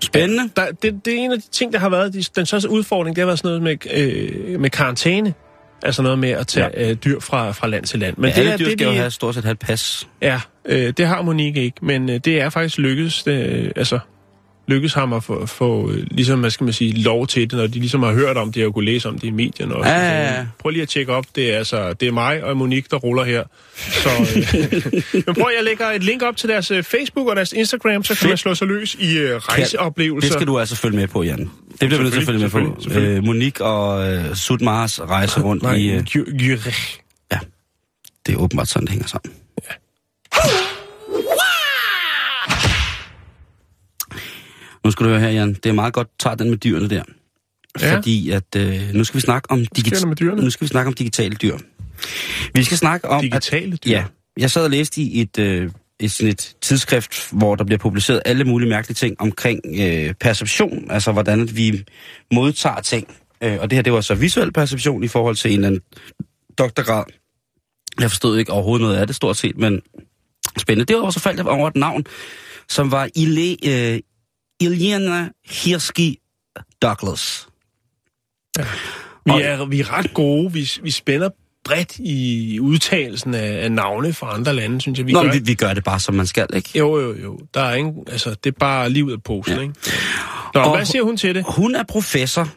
[0.00, 0.50] Spændende.
[0.56, 3.16] Der, det, det er en af de ting, der har været de, den største udfordring,
[3.16, 5.34] det har været sådan noget med, øh, med karantæne.
[5.82, 6.90] Altså noget med at tage ja.
[6.90, 8.16] øh, dyr fra, fra land til land.
[8.16, 10.08] Men Men det alle er dyr det, skal jo have stort set have et pas.
[10.22, 13.22] Ja, øh, det har Monique ikke, men øh, det er faktisk lykkedes.
[13.22, 13.98] Det, øh, altså,
[14.66, 17.66] lykkes ham at få, få øh, ligesom, hvad skal man sige, lov til det, når
[17.66, 19.90] de ligesom har hørt om det og kunne læse om det i medierne også.
[19.90, 20.46] Ja, ja, ja.
[20.58, 21.24] Prøv lige at tjekke op.
[21.36, 23.44] Det er, altså, det er mig og Monique, der ruller her.
[23.76, 24.92] Så, øh,
[25.26, 28.08] men prøv, jeg lægger et link op til deres øh, Facebook og deres Instagram, så
[28.08, 28.30] kan Fedt.
[28.30, 30.28] man slå sig løs i øh, rejseoplevelser.
[30.28, 31.38] Det skal du altså følge med på, Jan.
[31.38, 32.98] Det bliver vi nødt til at følge med på.
[32.98, 35.88] Øh, Monique og øh, Sudmars rejse rundt Nej, i...
[35.88, 36.04] Øh,
[37.32, 37.38] ja,
[38.26, 39.43] det er åbenbart sådan, det hænger sammen.
[44.84, 45.54] Nu skal du høre her, Jan.
[45.54, 47.02] Det er meget godt, tager den med dyrene der.
[47.80, 47.96] Ja.
[47.96, 50.42] Fordi at øh, nu skal vi snakke om dyrene?
[50.42, 51.58] nu skal vi snakke om digitale dyr.
[52.54, 53.90] Vi skal snakke om Digitale at, dyr?
[53.90, 54.04] Ja,
[54.38, 55.70] jeg sad og læste i et øh,
[56.00, 60.90] et, sådan et tidsskrift, hvor der bliver publiceret alle mulige mærkelige ting omkring øh, perception,
[60.90, 61.84] altså hvordan vi
[62.32, 63.16] modtager ting.
[63.40, 65.80] Øh, og det her, det var så visuel perception i forhold til en eller anden
[66.58, 67.04] doktorgrad.
[68.00, 69.80] Jeg forstod ikke overhovedet noget af det stort set, men
[70.58, 70.92] spændende.
[70.92, 72.04] Det var så faldt jeg over et navn,
[72.68, 74.00] som var Ile, øh,
[74.64, 76.14] Iljana Hirsky
[76.82, 77.48] Douglas.
[79.26, 80.52] Vi Og- er, vi er ret gode.
[80.52, 81.28] Vi, vi spænder
[81.64, 85.06] bredt i udtalelsen af, af navne fra andre lande, synes jeg.
[85.06, 85.32] Vi Nå, gør.
[85.32, 86.78] vi, vi gør det bare, som man skal, ikke?
[86.78, 87.38] Jo, jo, jo.
[87.54, 89.60] Der er ingen, altså, det er bare livet af posen, ja.
[89.60, 89.74] ikke?
[90.54, 91.44] Nå, og hvad siger hun til det?
[91.48, 92.48] Hun er professor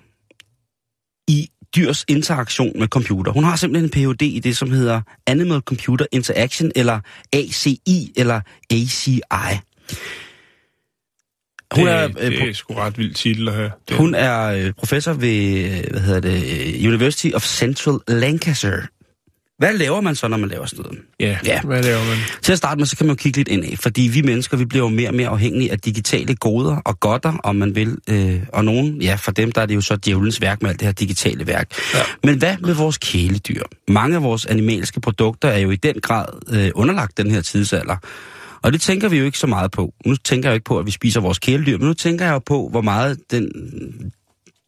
[1.27, 3.31] i dyrs interaktion med computer.
[3.31, 4.21] Hun har simpelthen en Ph.D.
[4.21, 6.99] i det, som hedder Animal Computer Interaction, eller
[7.33, 8.41] ACI, eller
[8.71, 9.19] ACI.
[11.75, 13.71] Hun det, er, det øh, er sgu ret vild titel at have.
[13.89, 13.97] Det.
[13.97, 16.43] Hun er øh, professor ved, øh, hvad hedder det,
[16.83, 18.81] øh, University of Central Lancaster.
[19.57, 20.99] Hvad laver man så, når man laver sådan noget?
[21.19, 21.37] Ja, Ja.
[21.45, 22.17] ja, hvad laver man?
[22.41, 24.57] Til at starte med, så kan man jo kigge lidt ind af, fordi vi mennesker,
[24.57, 27.97] vi bliver jo mere og mere afhængige af digitale goder og godter, om man vil.
[28.09, 30.79] Øh, og nogen, ja, for dem der er det jo så djævelens værk med alt
[30.79, 31.71] det her digitale værk.
[31.93, 31.99] Ja.
[32.23, 33.63] Men hvad med vores kæledyr?
[33.87, 37.95] Mange af vores animalske produkter er jo i den grad øh, underlagt den her tidsalder.
[38.61, 39.93] Og det tænker vi jo ikke så meget på.
[40.05, 42.33] Nu tænker jeg jo ikke på, at vi spiser vores kæledyr, men nu tænker jeg
[42.33, 43.51] jo på, hvor meget den,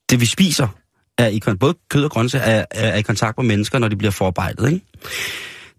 [0.10, 0.68] det vi spiser,
[1.18, 4.12] er i, både kød og grøntsager, er, er, i kontakt med mennesker, når de bliver
[4.12, 4.72] forarbejdet.
[4.72, 4.86] Ikke?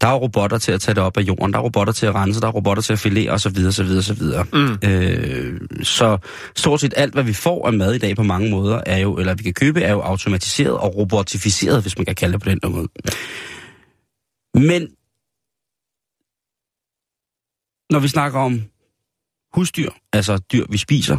[0.00, 2.06] Der er jo robotter til at tage det op af jorden, der er robotter til
[2.06, 3.66] at rense, der er robotter til at filere osv.
[3.66, 4.22] osv., osv.
[4.52, 4.78] Mm.
[4.88, 6.18] Øh, så
[6.56, 9.16] stort set alt, hvad vi får af mad i dag på mange måder, er jo,
[9.16, 12.50] eller vi kan købe, er jo automatiseret og robotificeret, hvis man kan kalde det på
[12.50, 12.88] den måde.
[14.54, 14.88] Men
[17.90, 18.62] når vi snakker om
[19.54, 21.18] husdyr, altså dyr, vi spiser,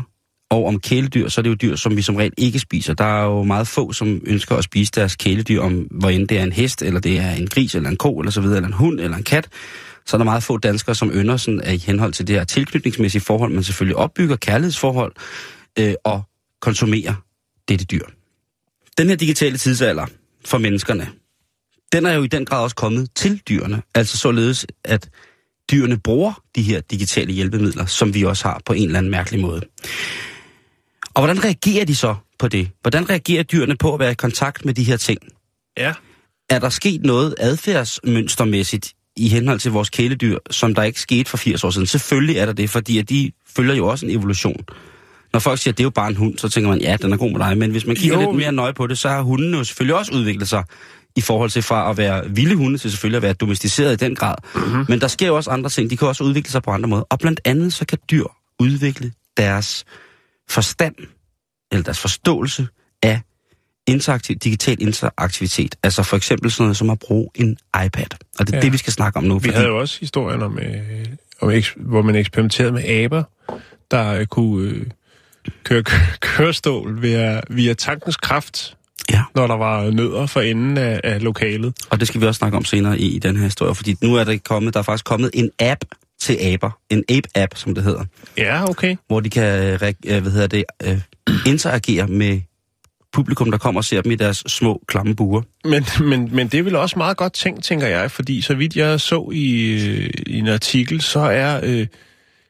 [0.51, 2.93] og om kæledyr, så er det jo dyr, som vi som regel ikke spiser.
[2.93, 6.39] Der er jo meget få, som ønsker at spise deres kæledyr, om hvor end det
[6.39, 8.67] er en hest, eller det er en gris, eller en ko, eller så videre, eller
[8.67, 9.47] en hund, eller en kat.
[10.05, 12.43] Så er der meget få danskere, som ynder sådan, at i henhold til det her
[12.43, 15.13] tilknytningsmæssige forhold, man selvfølgelig opbygger kærlighedsforhold
[15.79, 16.21] øh, og
[16.62, 17.13] konsumerer
[17.67, 18.05] dette dyr.
[18.97, 20.05] Den her digitale tidsalder
[20.45, 21.07] for menneskerne,
[21.91, 23.81] den er jo i den grad også kommet til dyrene.
[23.95, 25.10] Altså således, at
[25.71, 29.39] dyrene bruger de her digitale hjælpemidler, som vi også har på en eller anden mærkelig
[29.39, 29.62] måde.
[31.13, 32.69] Og hvordan reagerer de så på det?
[32.81, 35.19] Hvordan reagerer dyrene på at være i kontakt med de her ting?
[35.77, 35.93] Ja.
[36.49, 41.38] Er der sket noget adfærdsmønstermæssigt i henhold til vores kæledyr, som der ikke skete for
[41.38, 41.88] 80 år siden?
[41.88, 44.65] Selvfølgelig er der det, fordi at de følger jo også en evolution.
[45.34, 47.13] Når folk siger, at det er jo bare en hund, så tænker man, ja, den
[47.13, 47.57] er god med dig.
[47.57, 48.31] Men hvis man kigger Jo.
[48.31, 50.63] lidt mere nøje på det, så har hunden jo selvfølgelig også udviklet sig
[51.15, 54.15] i forhold til fra at være vilde hunde til selvfølgelig at være domesticeret i den
[54.15, 54.36] grad.
[54.56, 54.86] Mm-hmm.
[54.89, 55.89] Men der sker jo også andre ting.
[55.89, 57.04] De kan også udvikle sig på andre måder.
[57.10, 58.26] Og blandt andet så kan dyr
[58.60, 59.86] udvikle deres
[60.50, 60.95] forstand,
[61.71, 62.67] eller deres forståelse
[63.04, 63.21] af
[63.88, 65.76] interaktiv, digital interaktivitet.
[65.84, 68.06] Altså for eksempel sådan noget som at bruge en iPad.
[68.39, 68.62] Og det er ja.
[68.62, 69.39] Det, vi skal snakke om nu.
[69.39, 71.06] Vi havde jo også historien om, øh,
[71.41, 73.24] om hvor man eksperimenterede med aber,
[73.91, 74.86] der øh, kunne øh,
[75.63, 78.78] køre kø- kørestol via, via tankens kraft,
[79.12, 79.24] Ja.
[79.36, 81.74] når der var nødder for enden af, af lokalet.
[81.89, 84.15] Og det skal vi også snakke om senere i, i den her historie, fordi nu
[84.15, 85.86] er der kommet, der er faktisk kommet en app
[86.19, 86.78] til aber.
[86.89, 88.06] En ape-app, som det hedder.
[88.38, 88.95] Ja, okay.
[89.08, 91.02] Hvor de kan øh, øh, hvad hedder det, øh,
[91.45, 92.41] interagere med
[93.13, 95.41] publikum, der kommer og ser dem i deres små, klamme buer.
[95.65, 98.76] Men, men, men det er vel også meget godt tænkt, tænker jeg, fordi så vidt
[98.76, 99.76] jeg så i,
[100.28, 101.88] i en artikel, så er, øh,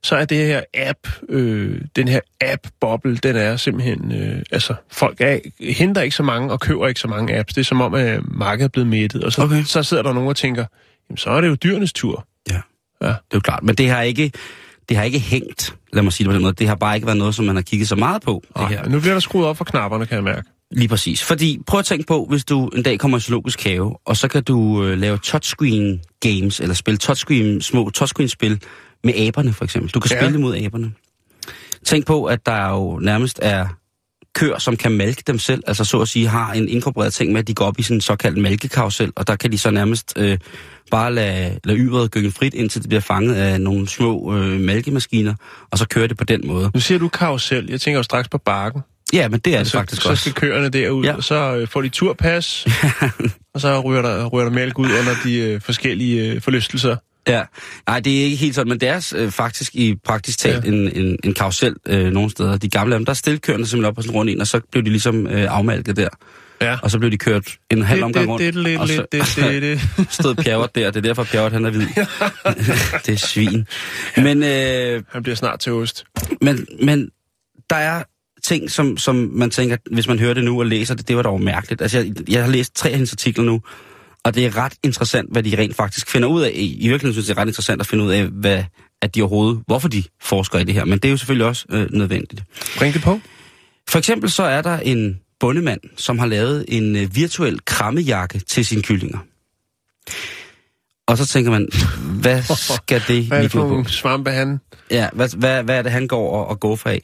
[0.03, 0.97] så er det her app,
[1.29, 6.51] øh, den her app-boble, den er simpelthen, øh, altså folk er, henter ikke så mange
[6.51, 7.53] og køber ikke så mange apps.
[7.53, 9.63] Det er som om, at markedet er blevet mættet, og så, Okay.
[9.63, 10.65] så sidder der nogen og tænker,
[11.09, 12.27] jamen så er det jo dyrenes tur.
[12.49, 12.61] Ja.
[13.01, 13.07] Ja.
[13.07, 13.63] Det er jo klart.
[13.63, 14.31] Men det har ikke,
[14.89, 16.53] det har ikke hængt, lad mig sige det på den måde.
[16.53, 18.43] Det har bare ikke været noget, som man har kigget så meget på.
[18.47, 18.89] Det Ej, her.
[18.89, 20.47] nu bliver der skruet op for knapperne, kan jeg mærke.
[20.71, 21.23] Lige præcis.
[21.23, 24.27] Fordi prøv at tænke på, hvis du en dag kommer i zoologisk have, og så
[24.27, 28.61] kan du øh, lave touchscreen games, eller spille touchscreen, små touchscreen-spil
[29.03, 29.91] med aberne for eksempel.
[29.91, 30.21] Du kan Ja.
[30.23, 30.91] spille mod aberne.
[31.85, 33.67] Tænk på, at der jo nærmest er
[34.35, 37.39] køer, som kan malke dem selv, altså så at sige har en inkorporeret ting med,
[37.39, 40.13] at de går op i sådan en såkaldt mælkekarusel, og der kan de så nærmest
[40.17, 40.37] øh,
[40.91, 45.33] bare lade, lade yveret gynge frit, indtil det bliver fanget af nogle små øh, mælkemaskiner,
[45.71, 46.71] og så kører det på den måde.
[46.73, 47.67] Nu siger du karusel.
[47.69, 48.81] Jeg tænker jo straks på bakken.
[49.13, 50.21] Ja, men det er det så, faktisk så også.
[50.21, 51.13] skal køerne derud, ja.
[51.13, 52.67] og så øh, får de turpas,
[53.53, 56.95] og så ryger der, ryger der mælk ud under de øh, forskellige øh, forlystelser.
[57.27, 57.43] Ja,
[57.87, 60.69] nej, det er ikke helt sådan, men det er øh, faktisk i praktisk talt ja.
[60.69, 62.57] en, en, en karusel øh, nogle steder.
[62.57, 64.83] De gamle, der stillede køerne simpelthen op på sådan en rund en, og så blev
[64.83, 66.09] de ligesom øh, afmalket der.
[66.61, 66.77] Ja.
[66.83, 69.61] Og så blev de kørt en halv omgang rundt, det, det, og så det, det,
[69.61, 70.07] det, det.
[70.19, 70.91] stod Pjerrot der.
[70.91, 71.87] Det er derfor, Pjerrot han er hvid.
[73.05, 73.67] det er svin.
[74.17, 76.03] Men, øh, Han bliver snart til ost.
[76.41, 77.09] men, men
[77.69, 78.03] der er
[78.43, 81.21] ting, som, som man tænker, hvis man hører det nu og læser det, det var
[81.21, 81.81] dog mærkeligt.
[81.81, 83.61] Altså, jeg, jeg har læst tre af hendes artikler nu,
[84.25, 86.51] og det er ret interessant, hvad de rent faktisk finder ud af.
[86.53, 88.63] I virkeligheden synes jeg, det er ret interessant at finde ud af, hvad,
[89.01, 90.85] at de overhovedet, hvorfor de forsker i det her.
[90.85, 92.43] Men det er jo selvfølgelig også øh, nødvendigt.
[92.77, 93.19] Bring det på.
[93.89, 98.65] For eksempel så er der en bondemand, som har lavet en øh, virtuel krammejakke til
[98.65, 99.19] sine kyllinger.
[101.07, 101.67] Og så tænker man,
[102.21, 102.43] hvad
[102.75, 104.59] skal det Hvad er det for svampe, han...
[104.91, 107.01] Ja, hvad, hvad, hvad er det, han går og, og går for af?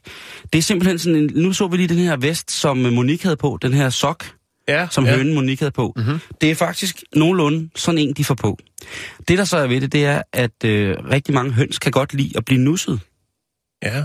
[0.54, 1.32] Det er simpelthen sådan en...
[1.36, 3.60] Nu så vi lige den her vest, som Monique havde på.
[3.62, 4.26] Den her sok,
[4.68, 5.16] Ja, som ja.
[5.16, 5.94] hønen Monique havde på.
[5.96, 6.20] Mm-hmm.
[6.42, 8.58] Det er faktisk nogenlunde sådan en, de får på.
[9.28, 12.14] Det, der så er ved det, det er, at øh, rigtig mange høns kan godt
[12.14, 13.00] lide at blive nusset.
[13.84, 14.04] Ja.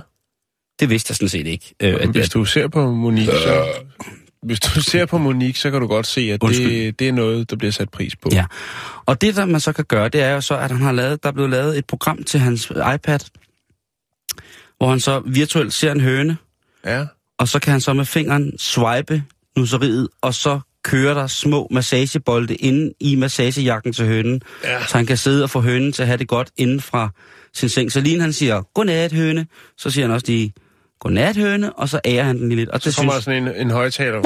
[0.81, 1.75] Det vidste jeg sådan set ikke.
[1.81, 3.66] Øh, at, Hvis du ser på Monique, så...
[4.42, 6.70] Hvis du ser på Monique, så kan du godt se, at Undskyld.
[6.70, 8.29] det, det er noget, der bliver sat pris på.
[8.33, 8.44] Ja.
[9.07, 11.22] Og det, der man så kan gøre, det er jo så, at han har lavet,
[11.22, 13.18] der er blevet lavet et program til hans iPad,
[14.79, 16.37] hvor han så virtuelt ser en høne,
[16.85, 17.07] ja.
[17.38, 19.22] og så kan han så med fingeren swipe
[19.57, 24.87] nusseriet, og så kører der små massagebolde inde i massagejakken til hønen, Ja.
[24.87, 27.09] så han kan sidde og få hønen til at have det godt inden fra
[27.55, 27.93] sin seng.
[27.93, 30.53] Så lige han siger, godnat høne, så siger han også lige,
[31.01, 32.69] godnat høne, og så ærer han den lige lidt.
[32.71, 34.23] Og det Så kommer der synes, sådan en, en højtaler.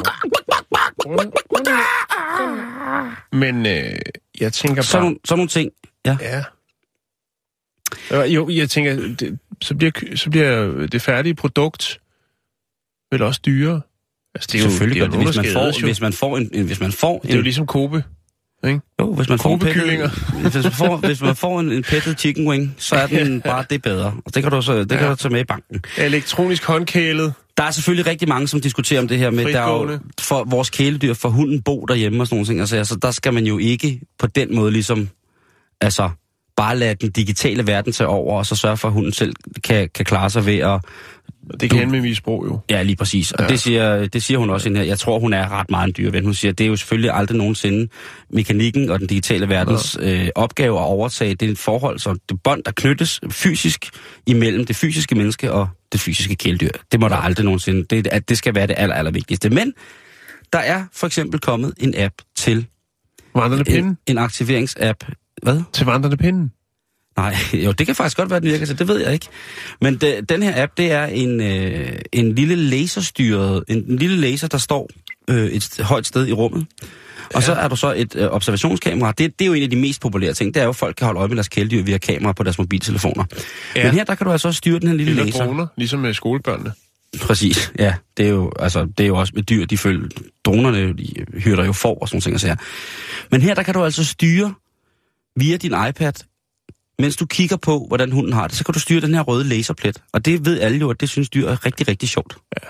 [3.33, 3.93] Men øh,
[4.41, 5.03] jeg tænker sådan, bare...
[5.03, 5.71] nogle, sådan nogle ting,
[6.07, 6.17] ja.
[6.21, 6.45] Ja.
[8.23, 12.01] Jo, jeg tænker, det, så, bliver, så bliver det færdige produkt
[13.12, 13.81] vel også dyrere.
[14.37, 15.87] Altså, det er jo, Selvfølgelig det er gør jo det, hvis man, får, jo.
[15.87, 18.05] hvis man får en, en hvis man får Det er jo en, ligesom Kobe.
[18.66, 18.81] Ikke?
[19.01, 20.11] jo, hvis man får en pettet,
[20.42, 23.64] hvis man får, hvis man får en, en pettet chicken wing, så er den bare
[23.70, 24.14] det bedre.
[24.27, 25.09] Og det kan du så, det kan Ja.
[25.11, 25.83] du tage med i banken.
[25.99, 27.33] Elektronisk håndkælet.
[27.57, 30.44] Der er selvfølgelig rigtig mange, som diskuterer om det her med, der er jo for
[30.44, 32.61] vores kæledyr, for hunden bo derhjemme og sådan nogle ting.
[32.61, 35.09] Altså, altså, der skal man jo ikke på den måde ligesom,
[35.81, 36.11] altså,
[36.57, 39.88] bare lade den digitale verden tage over, og så sørge for, at hunden selv kan,
[39.94, 40.81] kan klare sig ved at...
[41.61, 42.61] Det kan ende med misbrug jo.
[42.70, 43.32] Ja, lige præcis.
[43.32, 43.48] Og ja.
[43.48, 44.85] det, siger, det siger hun også ind her.
[44.85, 46.24] Jeg tror, hun er ret meget en dyrven.
[46.24, 47.88] Hun siger, det er jo selvfølgelig aldrig nogensinde
[48.30, 51.35] mekanikken og den digitale verdens øh, opgave at overtage.
[51.35, 53.90] Det et forhold, så det bånd, der knyttes fysisk
[54.26, 56.70] imellem det fysiske menneske og det fysiske kæledyr.
[56.92, 57.85] Det må der aldrig nogensinde.
[57.90, 59.50] Det, at det skal være det aller, aller vigtigste.
[59.50, 59.72] Men
[60.52, 62.66] der er for eksempel kommet en app til
[63.35, 63.88] Vandrende pinde.
[63.88, 65.04] en, en aktiveringsapp.
[65.42, 65.61] Hvad?
[65.72, 66.50] Til vandrende pinde.
[67.16, 68.79] Nej, jo, det kan faktisk godt være, den virker til.
[68.79, 69.26] Det ved jeg ikke.
[69.81, 74.16] Men det, den her app, det er en, øh, en lille laserstyret, en, en lille
[74.16, 74.90] laser, der står
[75.29, 76.66] øh, et højt sted i rummet.
[77.35, 79.12] Og så er der så et øh, observationskamera.
[79.12, 80.55] Det, det er jo en af de mest populære ting.
[80.55, 82.59] Det er jo, at folk kan holde øje med deres kæledyr via kamera på deres
[82.59, 83.24] mobiltelefoner.
[83.76, 83.81] Ja.
[83.81, 83.87] Ja.
[83.87, 85.44] Men her, der kan du altså også styre den her lille Eller laser.
[85.44, 86.72] droner, ligesom med skolebørnene.
[87.20, 87.94] Præcis, ja.
[88.16, 90.09] Det er jo, altså, det er jo også med dyr, de følger,
[90.44, 92.57] dronerne, de hyrder jo for og sådan nogle ting og sager.
[93.31, 94.55] Men her, der kan du altså styre
[95.37, 96.12] via din iPad,
[96.98, 99.44] mens du kigger på, hvordan hunden har det, så kan du styre den her røde
[99.44, 100.02] laserplet.
[100.12, 102.37] Og det ved alle jo, at det synes dyr er rigtig, rigtig sjovt.
[102.62, 102.68] Ja.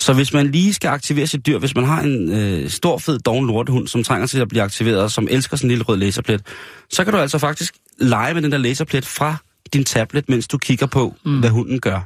[0.00, 3.18] Så hvis man lige skal aktivere sit dyr, hvis man har en øh, stor, fed,
[3.18, 5.96] doven lortehund, som trænger til at blive aktiveret, og som elsker sådan en lille rød
[5.96, 6.42] laserplet,
[6.90, 9.36] så kan du altså faktisk lege med den der laserplet fra
[9.72, 11.40] din tablet, mens du kigger på, mm.
[11.40, 12.00] hvad hunden gør.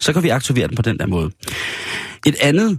[0.00, 1.30] Så kan vi aktivere den på den der måde.
[2.26, 2.78] Et andet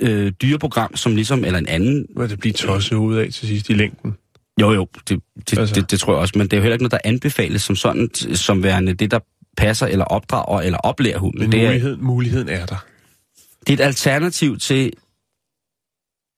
[0.00, 3.70] øh, dyreprogram, som ligesom, eller en anden Hvad det bliver tosset ud af til sidst
[3.70, 4.16] i længden.
[4.60, 5.20] Jo, jo, det,
[5.50, 5.74] det, Altså.
[5.74, 7.76] det, det tror jeg også, men det er jo heller ikke noget, der anbefales som
[7.76, 9.18] sådan, som værende det, der
[9.56, 11.40] passer eller opdrager eller oplærer hunden.
[11.40, 12.86] Men det, er, mulighed, muligheden er der.
[13.66, 14.92] det er et alternativ til,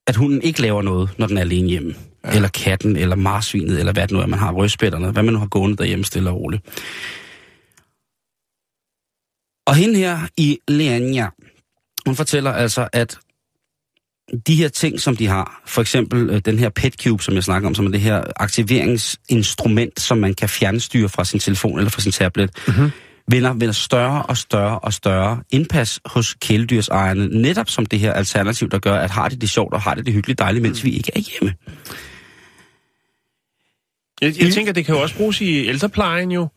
[0.06, 1.94] at hunden ikke laver noget, når den er alene hjemme.
[2.24, 2.34] Ja.
[2.34, 5.38] Eller katten, eller marsvinet, eller hvad det nu er, man har, rødspætterne, hvad man nu
[5.38, 6.62] har gående derhjemme stille og roligt.
[9.66, 11.28] Og hende her i Leania,
[12.06, 13.18] hun fortæller altså, at
[14.46, 17.68] de her ting, som de har, for eksempel øh, den her PetCube, som jeg snakker
[17.68, 22.00] om, som er det her aktiveringsinstrument, som man kan fjernstyre fra sin telefon eller fra
[22.00, 22.90] sin tablet, mm-hmm.
[23.28, 28.70] vinder, vinder større og større og større indpas hos kæledyrsejerne, netop som det her alternativ,
[28.70, 30.90] der gør, at har de det sjovt og har de det hyggeligt dejligt, mens vi
[30.90, 31.54] ikke er hjemme.
[34.20, 36.48] Jeg, jeg tænker, det kan jo også bruges i ældreplejen jo.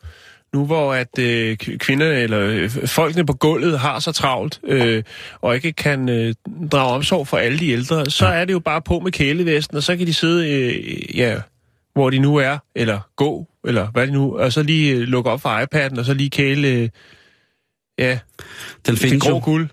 [0.56, 5.04] Nu hvor at øh, k- kvinderne eller øh, folkene på gulvet har så travlt øh,
[5.42, 6.34] og ikke kan øh,
[6.72, 9.84] drage omsorg for alle de ældre, så er det jo bare på med kælevesten, og
[9.84, 11.36] så kan de sidde, øh, ja,
[11.94, 15.30] hvor de nu er, eller gå, eller hvad de nu, og så lige øh, lukke
[15.30, 16.90] op for iPad'en, og så lige kæle, øh,
[18.00, 18.20] ja,
[18.86, 19.40] Den det grå jo.
[19.44, 19.68] guld.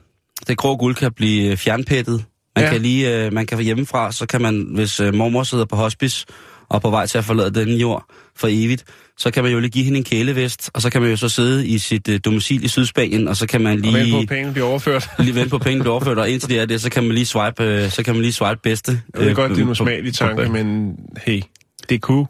[0.49, 2.25] Det grå guld kan blive øh, fjernpættet.
[2.57, 2.71] Man ja.
[2.71, 6.27] kan lige, øh, man kan hjemmefra, så kan man, hvis øh, mormor sidder på hospice
[6.73, 8.05] og på vej til at forlade denne jord
[8.37, 8.85] for evigt,
[9.19, 11.29] så kan man jo lige give hende en kælevest, og så kan man jo så
[11.29, 14.23] sidde i sit øh, domicil i Sydspanien, og så kan man Og vente på, lige,
[14.23, 15.09] at pengene bliver overført.
[15.19, 17.27] lige vente på pengene bliver overført, og indtil det er det, så kan man lige
[17.27, 19.01] swipe, øh, så kan man lige swipe bedste.
[19.15, 21.43] Jeg ved godt, det er smagelige tanker, på- men hey,
[21.89, 22.27] det kunne.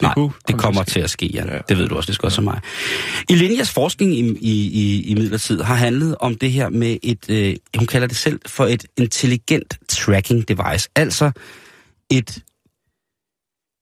[0.00, 0.30] Det Nej, kunne.
[0.48, 1.00] det kommer til.
[1.00, 1.26] at ske.
[1.34, 1.44] Ja.
[1.54, 1.58] Ja.
[1.68, 2.60] Det ved du også lige så godt som mig.
[3.28, 7.18] I Linjas forskning i, i, i, i midlertid har handlet om det her med et,
[7.30, 10.88] øh, hun kalder det selv for et intelligent tracking device.
[10.96, 11.30] Altså
[12.10, 12.38] et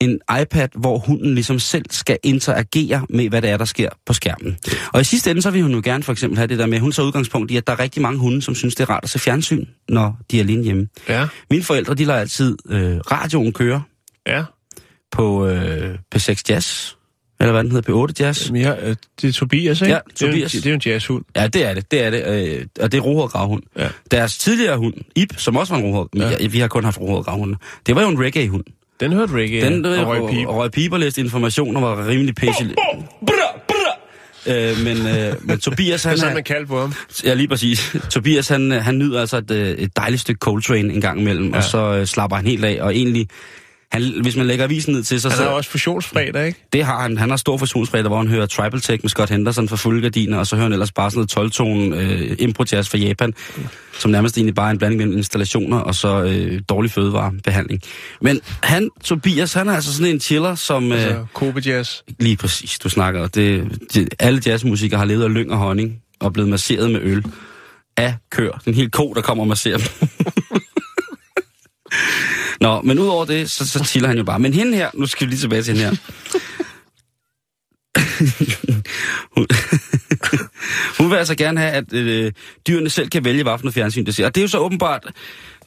[0.01, 4.13] en iPad, hvor hunden ligesom selv skal interagere med, hvad det er, der sker på
[4.13, 4.59] skærmen.
[4.93, 6.79] Og i sidste ende, så vil hun jo gerne for eksempel have det der med,
[6.81, 9.05] hun så udgangspunkt i, at der er rigtig mange hunde, som synes, det er rart
[9.05, 10.89] at se fjernsyn, når de er alene hjemme.
[11.09, 13.83] Ja, Mine forældre, de lader altid øh, radioen køre
[14.27, 14.45] ja.
[15.11, 16.93] på øh, P6 Jazz,
[17.41, 18.47] eller hvad den hedder, P8 Jazz.
[18.49, 19.93] Jamen, ja, øh, det er Tobias, ikke?
[19.95, 20.53] Ja, Det er, jo en- Tobias.
[20.53, 21.25] det er en jazzhund.
[21.37, 22.25] Ja, det er det, det er det,
[22.59, 23.63] øh, og det er rohåret gravhund.
[23.79, 23.89] Ja.
[24.11, 26.31] Deres tidligere hund, Ip, som også var en rohåret, Ja.
[26.41, 26.47] ja.
[26.47, 27.57] vi har kun haft rohåret gravhunde,
[27.87, 28.65] det var jo en reggae-hund.
[29.01, 30.47] Den hørte reggae, Den ja, øh, og røg pip.
[30.47, 32.75] og røg piber læste informationer, var rimelig pæsig.
[34.47, 36.95] Øh, men, øh, men Tobias, Det er han sådan, er, man kaldte på ham.
[37.25, 37.97] ja, lige præcis.
[38.15, 41.51] Tobias, han, øh, han nyder altså et, øh, et dejligt stykke Coltrane en gang imellem.
[41.51, 41.57] Ja.
[41.57, 43.29] og så øh, slapper han helt af, og egentlig,
[43.93, 45.43] han, hvis man lægger avisen ned til sig, Han så...
[45.43, 46.65] har også fusionsfredag, ikke?
[46.73, 47.19] Det har han.
[47.19, 50.39] Han har stor fusionsfredag, hvor han hører Tribal Tech med Scott Henderson fra Fulde Gardiner,
[50.39, 53.35] og så hører han ellers bare sådan noget 12-tone øh, impro jazz fra Japan,
[53.99, 57.81] som nærmest egentlig bare er en blanding mellem installationer og så øh, dårlig fødevarebehandling.
[58.21, 60.93] Men han, Tobias, han er altså sådan en chiller, som...
[60.93, 62.03] Øh, Altså, Kobe Jazz.
[62.19, 63.27] lige præcis, du snakker.
[63.27, 67.25] Det, det, alle jazzmusikere har levet af lyng og honning, og blevet masseret med øl
[67.97, 68.51] af kør.
[68.65, 70.09] Den hele ko, der kommer og masserer dem.
[72.69, 74.39] Nå, men udover det, så, så chiller han jo bare.
[74.39, 75.97] Men hende her, nu skal vi lige tilbage til hende her.
[79.37, 79.47] hun,
[80.99, 82.33] hun vil altså gerne have, at øh,
[82.67, 84.27] dyrene selv kan vælge, hvad for noget fjernsyn det ser.
[84.27, 85.07] Og det er jo så åbenbart,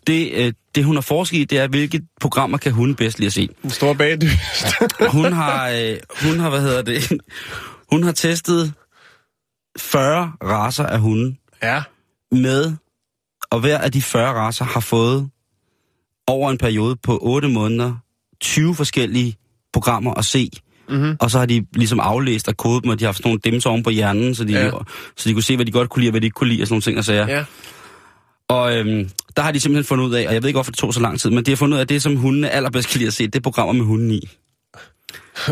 [0.08, 3.28] det, øh, det hun har forsket i, det er, hvilke programmer kan hun bedst lide
[3.28, 3.50] at se.
[3.64, 4.66] En stor bagdyst.
[5.12, 7.12] Hun har, øh, hun har, hvad hedder det,
[7.92, 8.74] hun har testet
[9.80, 11.84] 40 raser af hunde ja.
[12.32, 12.74] med,
[13.52, 15.30] og hver af de 40 raser har fået
[16.32, 17.94] over en periode på 8 måneder
[18.42, 19.36] 20 forskellige
[19.74, 20.50] programmer at se.
[20.90, 21.16] Mm-hmm.
[21.20, 23.40] Og så har de ligesom aflæst og kodet dem, og de har haft sådan nogle
[23.44, 24.70] dimser oven på hjernen, så de, Ja.
[25.18, 26.62] så de kunne se, hvad de godt kunne lide, og hvad de ikke kunne lide,
[26.62, 27.28] og sådan nogle ting og sager.
[27.28, 27.44] Ja.
[28.48, 30.80] Og øhm, der har de simpelthen fundet ud af, og jeg ved ikke, hvorfor det
[30.80, 32.90] tog så lang tid, men de har fundet ud af, at det, som hundene allerbedst
[32.90, 34.30] kan lide at se, det er programmer med hunden i.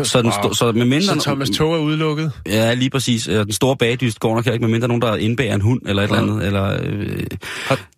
[0.02, 0.52] Så, den Wow.
[0.52, 1.00] så med mindre...
[1.14, 2.32] Så Thomas Tog er udelukket.
[2.46, 3.24] Ja, lige præcis.
[3.24, 6.10] Den store bagdyst går nok ikke, med mindre nogen, der indbærer en hund eller et
[6.10, 6.16] Ja.
[6.16, 6.46] eller andet.
[6.46, 7.26] Eller, øh,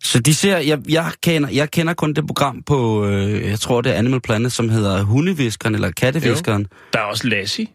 [0.03, 3.81] så de ser, jeg, jeg, kender, jeg kender kun det program på, øh, jeg tror
[3.81, 6.67] det er Animal Planet, som hedder Hundeviskeren eller Katteviskeren.
[6.93, 7.67] Der er også Lassie.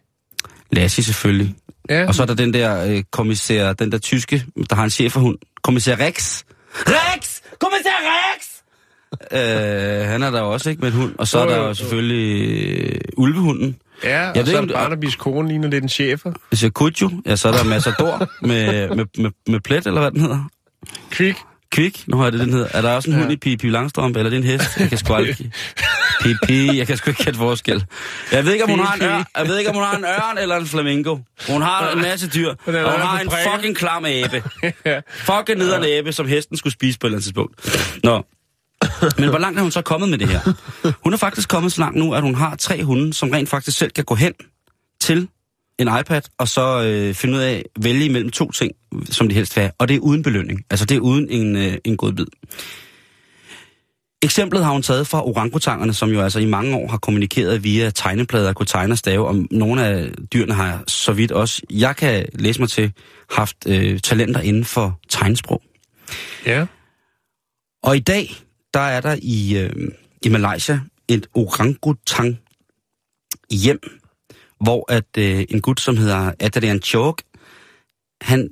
[0.73, 1.55] Lassie selvfølgelig.
[1.91, 2.07] Ja.
[2.07, 5.13] Og så er der den der øh, kommissær, den der tyske, der har en chef
[5.13, 5.39] for hund.
[5.63, 6.43] Kommissær Rex.
[6.75, 7.41] Rex!
[7.61, 8.47] Kommissær Rex!
[9.33, 11.15] Øh, han er der også, ikke, med en hund.
[11.19, 11.75] Og så er Jo, der jo, jo jo.
[11.75, 12.49] selvfølgelig
[12.93, 13.77] øh, ulvehunden.
[14.05, 16.33] Ja, og ved så er det- Barnabys kone, ligner lidt en chefer.
[16.49, 20.11] Hvis jeg Kujo, ja, så er der Massador med, med, med, med plet, eller hvad
[20.11, 20.49] den hedder.
[21.11, 21.37] Kvik.
[21.73, 22.69] Kvik, nu har jeg det, den hedder.
[22.73, 23.23] Er der også en Ja.
[23.23, 24.81] hund i Pippi Langstrømpe, eller er det en hest?
[24.81, 25.37] Jeg kan sgu aldrig...
[26.77, 27.85] Jeg kan sgu ikke kætte forskel.
[28.33, 30.05] Jeg ved ikke, om hun har en ørn, jeg ved ikke, om hun har en
[30.05, 31.19] ørn eller en flamingo.
[31.49, 34.43] Hun har en masse dyr, og hun har en fucking klam abe.
[35.31, 38.01] Fucking nederen abe, som hesten skulle spise på et eller andet tidspunkt.
[38.05, 38.23] Nå.
[39.19, 40.41] Men hvor langt er hun så kommet med det her?
[41.05, 43.79] Hun er faktisk kommet så langt nu, at hun har tre hunde, som rent faktisk
[43.79, 44.33] selv kan gå hen
[45.01, 45.29] til
[45.79, 48.73] en iPad, og så øh, finde ud af, vælge imellem to ting,
[49.11, 49.73] som de helst vil have.
[49.79, 50.65] Og det er uden belønning.
[50.71, 52.27] Altså det er uden en, øh, en god bid.
[54.23, 57.91] Eksemplet har hun taget fra orangutangerne, som jo altså i mange år har kommunikeret via
[57.91, 62.27] tegneplader, kunne tegne og stave, og nogle af dyrene har så vidt også, jeg kan
[62.35, 62.93] læse mig til,
[63.31, 65.63] haft øh, talenter inden for tegnsprog.
[66.47, 66.67] Ja.
[67.83, 68.37] Og i dag,
[68.75, 69.89] der er der i, øh,
[70.23, 72.39] i Malaysia et orangutang
[73.51, 73.81] hjem,
[74.61, 77.23] hvor at øh, en gut, som hedder Adrian Chok,
[78.21, 78.51] han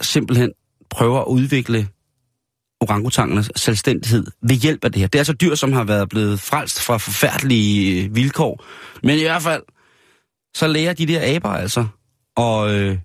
[0.00, 0.52] simpelthen
[0.90, 1.88] prøver at udvikle
[2.80, 5.08] orangutangernes selvstændighed ved hjælp af det her.
[5.08, 8.64] Det er altså dyr, som har været blevet frelst fra forfærdelige øh, vilkår.
[9.02, 9.62] Men i hvert fald,
[10.56, 11.86] så lærer de der aber altså
[12.36, 12.98] at, øh,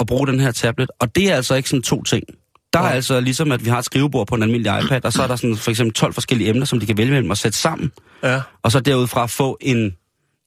[0.00, 0.90] at bruge den her tablet.
[0.98, 2.24] Og det er altså ikke sådan to ting.
[2.72, 2.92] Der er Nej.
[2.92, 5.36] altså ligesom, at vi har et skrivebord på en almindelig iPad, og så er der
[5.36, 8.40] sådan for eksempel 12 forskellige emner, som de kan vælge mellem at sætte sammen, Ja.
[8.62, 9.96] og så derudfra få en,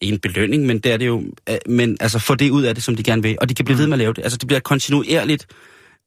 [0.02, 2.84] en belønning, men det er det jo, øh, men altså få det ud af det,
[2.84, 4.24] som de gerne vil, og de kan blive ved med at lave det.
[4.24, 5.48] Altså det bliver kontinuerligt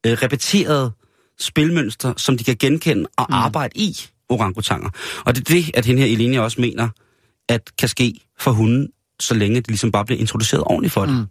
[0.07, 0.93] øh, repeteret
[1.41, 3.34] spilmønster, som de kan genkende og mm.
[3.34, 3.97] arbejde i
[4.28, 4.91] orangutanger.
[5.24, 6.88] Og det er det, at hende her Elenia også mener,
[7.49, 8.88] at kan ske for hunden,
[9.20, 11.14] så længe det ligesom bare bliver introduceret ordentligt for det.
[11.14, 11.26] Mm.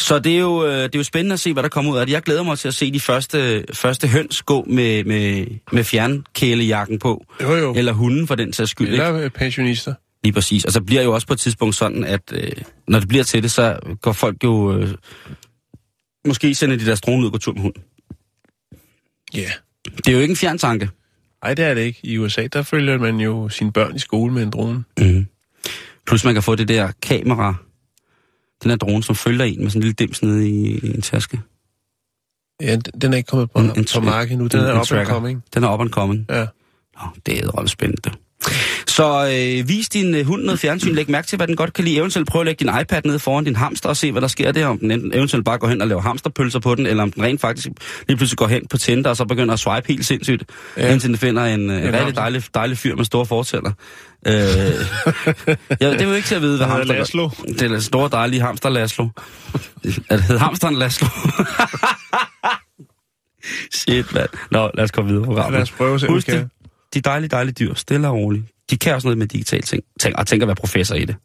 [0.00, 1.98] Så det er, jo, øh, det er jo spændende at se, hvad der kommer ud
[1.98, 2.12] af det.
[2.12, 6.98] Jeg glæder mig til at se de første, første høns gå med, med, med fjernkælejakken
[6.98, 7.26] på.
[7.42, 7.74] Jo, jo.
[7.74, 8.88] Eller hunden for den sags skyld.
[8.88, 9.04] Ikke?
[9.04, 9.94] Eller øh, pensionister.
[10.24, 10.64] Lige præcis.
[10.64, 12.52] Og så bliver jo også på et tidspunkt sådan, at øh,
[12.88, 14.78] når det bliver til det, så går folk jo...
[14.78, 14.88] Øh,
[16.26, 17.82] måske sender de deres drone ud og går tur med hunden.
[19.34, 19.38] Ja.
[19.38, 19.50] Yeah.
[19.96, 20.90] Det er jo ikke en fjerntanke.
[21.44, 22.00] Nej, det er det ikke.
[22.02, 24.84] I USA, der følger man jo sine børn i skole med en drone.
[24.98, 25.26] Mm.
[26.06, 27.54] Plus man kan få det der kamera,
[28.62, 31.02] den her drone, som følger en med sådan en lille dims nede i, i en
[31.02, 31.40] taske.
[32.62, 34.46] Ja, den er ikke kommet på, En- en- på markedet nu.
[34.46, 35.42] Den en- er en up and coming.
[35.54, 36.26] Den er up and coming.
[36.30, 36.46] Ja.
[36.96, 38.10] Nå, det er ret spændende.
[38.86, 40.94] Så øh, vis din øh, hund noget fjernsyn.
[40.94, 41.96] Læg mærke til, hvad den godt kan lide.
[41.96, 44.52] Eventuelt prøv at lægge din iPad ned foran din hamster og se, hvad der sker
[44.52, 44.66] der.
[44.66, 47.22] Om den enten- eventuelt bare går hen og laver hamsterpølser på den, eller om den
[47.22, 47.68] rent faktisk
[48.08, 50.44] lige pludselig går hen på Tinder og så begynder at swipe helt sindssygt,
[50.76, 50.92] ja.
[50.92, 52.20] Indtil den finder en, øh, en rigtig hamster.
[52.22, 53.72] dejlig, dejlig fyr med store fortæller.
[54.26, 54.34] Øh,
[55.80, 56.94] ja, det er jo ikke til at vide, hvad hamster...
[56.94, 57.28] Laszlo.
[57.48, 59.08] Det er den store, dejlige hamster Laszlo.
[60.10, 61.08] Er det hed hamsteren Laszlo?
[63.72, 64.28] Shit, mand.
[64.50, 65.52] Nå, lad os komme videre på programmet.
[65.52, 66.36] Lad os prøve vi Husk kan.
[66.36, 66.48] det.
[66.94, 68.44] De dejlige, dejlige dyr, stille og roligt.
[68.70, 71.16] De kan også noget med digitale ting, ting og tænker at være professor i det.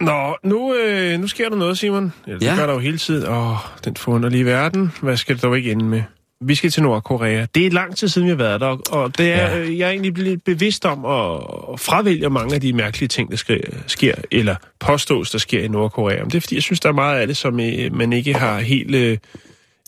[0.00, 2.12] Nå, nu, øh, nu sker der noget, Simon.
[2.26, 2.56] Ja, det Ja.
[2.56, 3.28] gør der jo hele tiden.
[3.28, 4.92] Åh, den forunderlige verden.
[5.02, 6.02] Hvad skal det dog ikke ende med?
[6.40, 7.46] Vi skal til Nordkorea.
[7.54, 9.56] Det er lang tid siden, vi har været der, og- det er, Ja.
[9.58, 9.76] ja.
[9.78, 11.40] jeg er egentlig blevet bevidst om at,
[11.80, 16.20] fravælge mange af de mærkelige ting, der sker, sker, eller påstås, der sker i Nordkorea.
[16.22, 18.34] Men det er, fordi jeg synes, der er meget af det, som øh, man ikke
[18.34, 18.94] har helt...
[18.94, 19.18] Øh,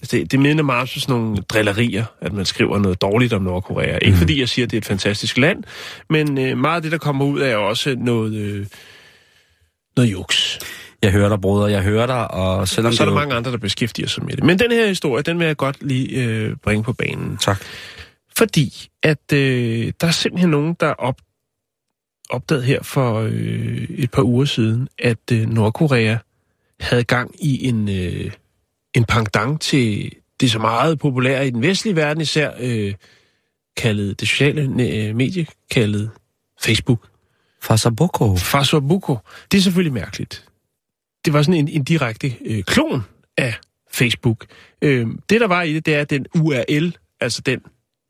[0.02, 3.42] altså, det, det minder meget om sådan nogle drillerier, at man skriver noget dårligt om
[3.42, 3.94] Nordkorea.
[3.94, 4.18] Ikke Mhm.
[4.18, 5.64] fordi jeg siger, at det er et fantastisk land,
[6.10, 8.34] men øh, meget af det, der kommer ud, er også noget...
[8.34, 8.66] Øh,
[9.98, 10.58] noget juks.
[11.02, 13.34] Jeg hører dig, bruder, jeg hører dig, og selvom Og så er der jo- mange
[13.34, 14.44] andre, der beskæftiger sig med det.
[14.44, 17.36] Men den her historie, den vil jeg godt lige øh, bringe på banen.
[17.36, 17.60] Tak.
[18.38, 21.20] Fordi at øh, der er simpelthen nogen, der op,
[22.30, 26.16] opdagede her for øh, et par uger siden, at øh, Nordkorea
[26.80, 28.30] havde gang i en, øh,
[28.94, 32.94] en pendant til det så meget populære i den vestlige verden, især øh,
[33.76, 36.10] kaldet det sociale øh, medie, kaldet
[36.62, 37.08] Facebook.
[37.68, 38.36] Fasaboko.
[38.36, 39.24] Facebook.
[39.52, 40.44] Det er selvfølgelig mærkeligt.
[41.24, 43.02] Det var sådan en, en direkte øh, klon
[43.36, 43.54] af
[43.92, 44.46] Facebook.
[44.82, 47.60] Øh, det, der var i det, det er den URL, altså den,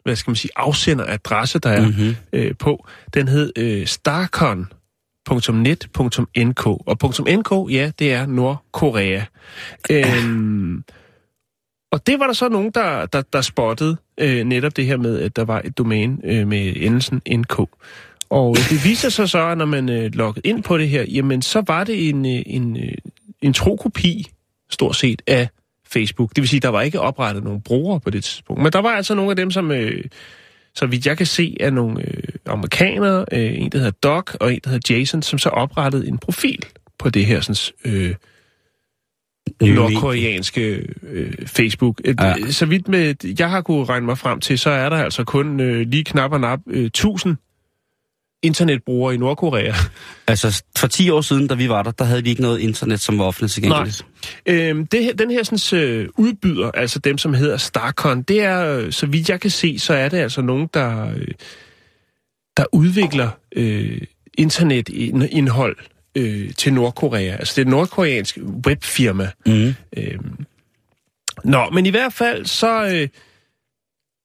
[0.05, 1.95] hvad skal man sige, afsenderadresse, der er Mhm.
[1.99, 2.15] mm-hmm.
[2.33, 6.67] øh, på, den hed øh, starcon.net.nk.
[6.67, 9.23] Og .nk, ja, det er Nordkorea.
[9.91, 10.85] Øhm,
[11.93, 15.21] og det var der så nogen, der, der, der spottede øh, netop det her med,
[15.21, 17.59] at der var et domæne øh, med endelsen NK.
[18.31, 21.43] Og det viser sig så, at når man øh, loggede ind på det her, jamen
[21.43, 22.95] så var det en, øh, en, øh,
[23.43, 24.27] en tro-kopi,
[24.71, 25.49] stort set, af
[25.87, 26.31] Facebook.
[26.37, 28.63] Det vil sige, der var ikke oprettet nogen brugere på det tidspunkt.
[28.63, 30.05] Men der var altså nogle af dem, som, øh,
[30.75, 34.55] så vidt jeg kan se, er nogle øh, amerikanere, øh, en der hedder Doc og
[34.55, 36.65] en der hedder Jason, som så oprettede en profil
[36.99, 38.15] på det her sådan, øh,
[39.61, 42.01] nordkoreanske øh, Facebook.
[42.05, 42.27] Ja.
[42.27, 42.51] Ja.
[42.51, 45.61] Så vidt med, jeg har kunne regne mig frem til, så er der altså kun
[45.61, 47.37] øh, lige knap og nap øh, 1000
[48.43, 49.75] internetbrugere i Nordkorea.
[50.29, 53.01] Altså, for 10 år siden, da vi var der, der havde vi ikke noget internet,
[53.01, 54.07] som var offentligt tilgængeligt.
[54.47, 58.79] Øhm, det her, den her sådan, øh, udbyder, altså dem, som hedder Starcon, det er,
[58.79, 61.29] øh, så vidt jeg kan se, så er det altså nogen, der, øh,
[62.57, 64.01] der udvikler øh,
[64.35, 65.77] internetindhold
[66.15, 67.37] øh, til Nordkorea.
[67.37, 69.31] Altså det er et nordkoreansk webfirma.
[69.47, 69.75] Mm.
[69.97, 70.47] Øhm.
[71.45, 73.09] Nå, men i hvert fald, så, øh,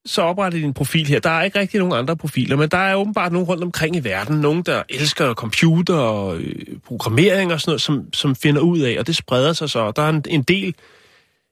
[0.06, 1.20] så opretter din profil her.
[1.20, 4.00] Der er ikke rigtig nogen andre profiler, men der er åbenbart nogen rundt omkring i
[4.00, 4.42] verden.
[4.42, 6.56] Nogen, der elsker computer og øh,
[6.88, 9.92] programmering og sådan noget, som, som finder ud af, og det spreder sig så.
[9.92, 10.76] Der er en, en del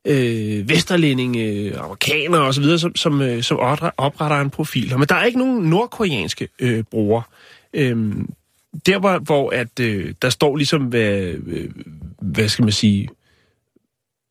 [0.08, 3.58] øh, vesterlændinge, øh, amerikanere osv., som, som, øh, som
[3.98, 4.98] opretter- en profil her.
[4.98, 7.24] Men der er ikke nogen nordkoreanske øh, brugere.
[7.74, 8.14] Øh,
[8.86, 11.70] der hvor, hvor at, øh, der står ligesom, hvad, øh,
[12.22, 13.10] hvad skal man sige,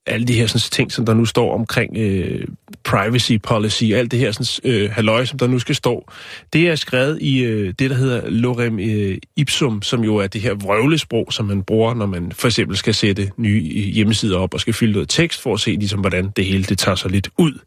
[0.07, 2.47] alle de her sådan, ting, som der nu står omkring øh,
[2.85, 6.11] privacy policy, alt det her sådan, øh, halløj, som der nu skal stå,
[6.53, 10.41] det er skrevet i øh, det, der hedder Lorem øh, Ipsum, som jo er det
[10.41, 13.61] her vrøvlesprog, som man bruger, når man for eksempel skal sætte nye
[13.93, 16.79] hjemmesider op og skal fylde noget tekst for at se, ligesom, hvordan det hele det
[16.79, 17.59] tager sig lidt ud.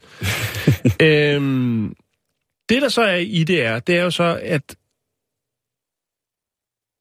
[1.07, 1.95] øhm,
[2.69, 4.75] det, der så er i det er, det er jo så, at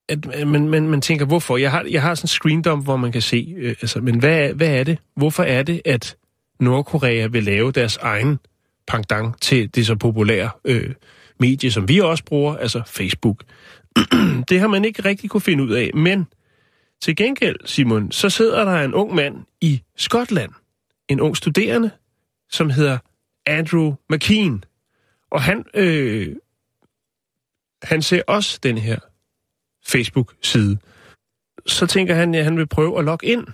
[0.09, 1.57] at man, man, man tænker, hvorfor?
[1.57, 4.53] Jeg har, jeg har sådan en screendom, hvor man kan se, øh, altså, men hvad,
[4.53, 4.99] hvad er det?
[5.17, 6.17] Hvorfor er det, at
[6.61, 8.39] Nordkorea vil lave deres egen
[8.87, 10.95] pangdang til det så populære øh,
[11.41, 13.45] medie, som vi også bruger, altså Facebook.
[14.49, 16.27] det har man ikke rigtig kunne finde ud af, men
[17.01, 20.53] til gengæld, Simon, så sidder der en ung mand i Skotland,
[21.09, 21.91] en ung studerende,
[22.51, 22.99] som hedder
[23.47, 24.65] Andrew McKean.
[25.31, 26.37] Og han, øh,
[27.83, 28.99] han ser også den her
[29.87, 30.79] Facebook-side.
[31.67, 33.47] Så tænker han, at han vil prøve at logge ind,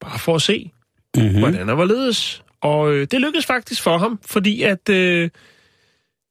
[0.00, 0.72] bare for at se,
[1.16, 1.38] mm-hmm.
[1.38, 2.42] hvordan og hvorledes.
[2.60, 5.30] Og øh, det lykkedes faktisk for ham, fordi at øh,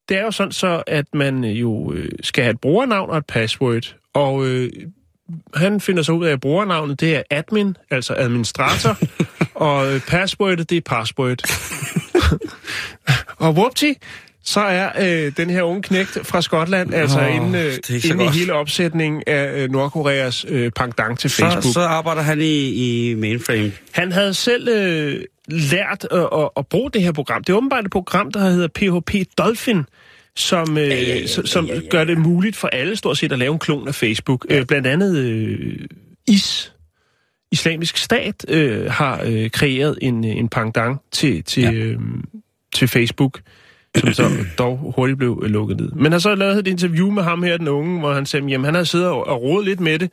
[0.09, 3.25] det er jo sådan så, at man jo øh, skal have et brugernavn og et
[3.25, 3.95] password.
[4.13, 4.71] Og øh,
[5.53, 8.97] han finder så ud af, at brugernavnet det er admin, altså administrator,
[9.67, 11.41] og øh, passwordet det er password.
[13.45, 13.93] og whoopty,
[14.45, 18.27] så er øh, den her unge knægt fra Skotland oh, altså inde, øh, inde i
[18.27, 21.63] hele opsætningen af øh, Nordkoreas øh, pangdang til Facebook.
[21.63, 23.71] Så, så arbejder han i, i mainframe.
[23.91, 27.43] Han havde selv øh, lært at, at, at bruge det her program.
[27.43, 29.83] Det er åbenbart et program, der hedder PHP Dolphin,
[30.35, 31.87] som, øh, ja, ja, ja, som ja, ja, ja.
[31.89, 34.45] gør det muligt for alle stort set at lave en klon af Facebook.
[34.49, 34.59] Ja.
[34.59, 35.79] Øh, blandt andet øh,
[36.27, 36.73] IS,
[37.51, 41.71] Islamisk Stat, øh, har øh, kreeret en, en pangdang til, til, ja.
[41.71, 41.99] øh,
[42.75, 43.39] til Facebook
[43.95, 45.91] som så dog hurtigt blev øh, lukket ned.
[45.91, 48.65] Men han så lavet et interview med ham her, den unge, hvor han sagde, jamen
[48.65, 50.11] han har siddet og, rodet lidt med det,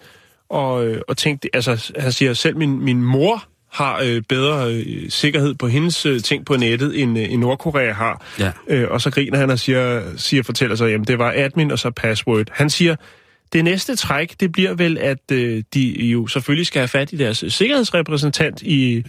[0.48, 5.10] og, øh, og tænkt, altså han siger, selv min, min mor har øh, bedre øh,
[5.10, 8.26] sikkerhed på hendes øh, ting på nettet, end, øh, end Nordkorea har.
[8.38, 8.52] Ja.
[8.68, 11.78] Øh, og så griner han og siger, siger fortæller sig, jamen det var admin og
[11.78, 12.46] så password.
[12.50, 12.96] Han siger,
[13.52, 17.16] det næste træk, det bliver vel, at øh, de jo selvfølgelig skal have fat i
[17.16, 19.04] deres sikkerhedsrepræsentant i,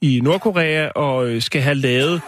[0.00, 2.20] i Nordkorea, og øh, skal have lavet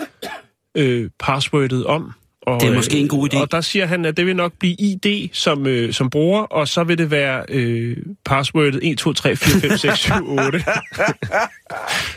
[0.79, 2.13] øh, passwordet om.
[2.43, 3.41] Og, det er måske en god idé.
[3.41, 6.69] Og der siger han, at det vil nok blive ID som, øh, som bruger, og
[6.69, 10.65] så vil det være øh, passwordet 1, 2, 3, 4, 5, 6, 7, 8.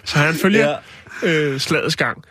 [0.04, 0.76] så han følger
[1.24, 1.30] ja.
[1.30, 2.24] øh, slagets gang.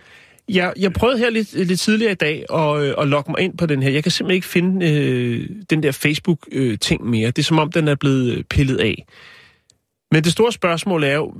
[0.48, 3.58] Jeg, jeg prøvede her lidt, lidt tidligere i dag at, øh, at logge mig ind
[3.58, 3.90] på den her.
[3.90, 7.26] Jeg kan simpelthen ikke finde øh, den der Facebook-ting øh, mere.
[7.26, 9.06] Det er som om, den er blevet pillet af.
[10.12, 11.34] Men det store spørgsmål er jo,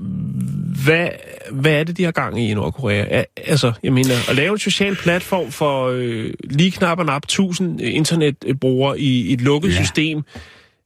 [0.84, 1.08] hvad,
[1.50, 3.24] hvad er det, de har gang i i Nordkorea?
[3.36, 7.80] Altså, jeg mener, at lave en social platform for øh, lige knap og nap 1000
[7.80, 9.76] internetbrugere i, i et lukket ja.
[9.84, 10.22] system.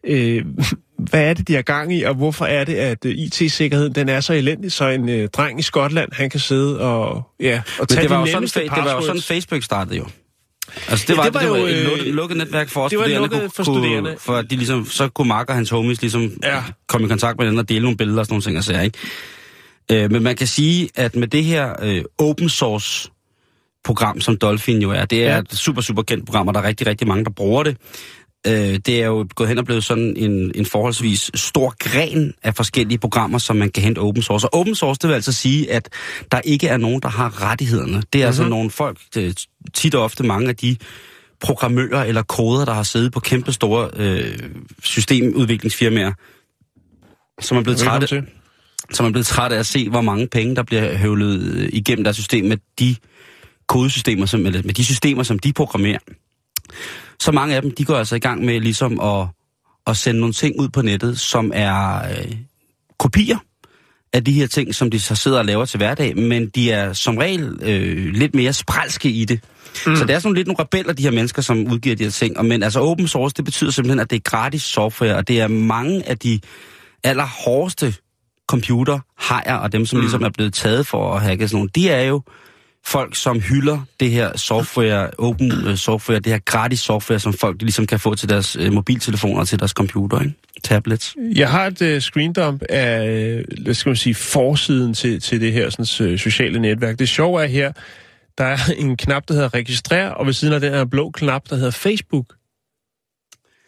[0.07, 0.45] Øh,
[1.11, 4.09] hvad er det, de har gang i, og hvorfor er det, at uh, IT-sikkerheden den
[4.09, 7.89] er så elendig, så en uh, dreng i Skotland, han kan sidde og, ja, og
[7.89, 10.07] tage det var de jo sådan, Det var jo sådan, Facebook startede jo.
[10.89, 12.91] Altså, det var, ja, det var, det var jo et lukket, lukket netværk for os
[12.91, 13.43] det studerende.
[13.43, 14.11] Var for studerende.
[14.11, 16.63] Kunne, for at de ligesom, så kunne Mark og hans homies ligesom ja.
[16.89, 18.81] komme i kontakt med den og dele nogle billeder og sådan nogle ting og sager,
[18.81, 18.99] ikke?
[19.93, 23.11] Øh, men man kan sige, at med det her øh, open source
[23.85, 25.39] program, som Dolphin jo er, det er ja.
[25.39, 27.77] et super, super kendt program, og der er rigtig, rigtig mange, der bruger det.
[28.47, 32.55] Øh, det er jo gået hen og blevet sådan en, en forholdsvis stor gren af
[32.55, 34.47] forskellige programmer, som man kan hente open source.
[34.47, 35.89] Og open source, det vil altså sige, at
[36.33, 37.93] der ikke er nogen, der har rettighederne.
[37.93, 38.27] Det er mm-hmm.
[38.27, 38.51] altså mhm.
[38.51, 40.77] nogle folk, det, tit og ofte mange af de
[41.41, 44.39] programmører eller koder, der har siddet på kæmpe store øh,
[44.83, 46.13] systemudviklingsfirmaer,
[47.41, 48.25] som er blevet trætte
[48.93, 52.05] som er blevet træt af at se, hvor mange penge, der bliver høvlet øh, igennem
[52.05, 52.97] deres system med de
[53.69, 55.99] kodesystemer, som, eller med de systemer, som de programmerer.
[57.21, 59.27] Så mange af dem, de går altså i gang med ligesom at,
[59.87, 62.37] at sende nogle ting ud på nettet, som er øh,
[62.99, 63.39] kopier
[64.13, 66.93] af de her ting, som de så sidder og laver til hverdag, men de er
[66.93, 69.41] som regel øh, lidt mere spralske i det.
[69.87, 69.97] Mm.
[69.97, 72.39] Så det er sådan lidt nogle rebeller, de her mennesker, som udgiver de her ting.
[72.39, 75.41] Og, men altså open source, det betyder simpelthen, at det er gratis software, og det
[75.41, 76.41] er mange af de
[77.05, 77.95] allerhårdeste
[78.49, 80.01] computer hajer og dem, som mm.
[80.01, 82.23] ligesom er blevet taget for at hacke sådan nogle, de er jo
[82.87, 87.61] folk, som hylder det her software, open uh, software, det her gratis software, som folk
[87.61, 90.35] de ligesom kan få til deres uh, mobiltelefoner og til deres computer, ikke?
[90.65, 91.17] tablets.
[91.37, 95.71] Jeg har et uh, screendump af, hvad skal man sige, forsiden til, til det her
[95.71, 96.99] sådan, uh, sociale netværk.
[96.99, 97.73] Det sjove er her,
[98.39, 101.43] der er en knap, der hedder registrer, og ved siden af den er blå knap,
[101.51, 102.27] der hedder Facebook.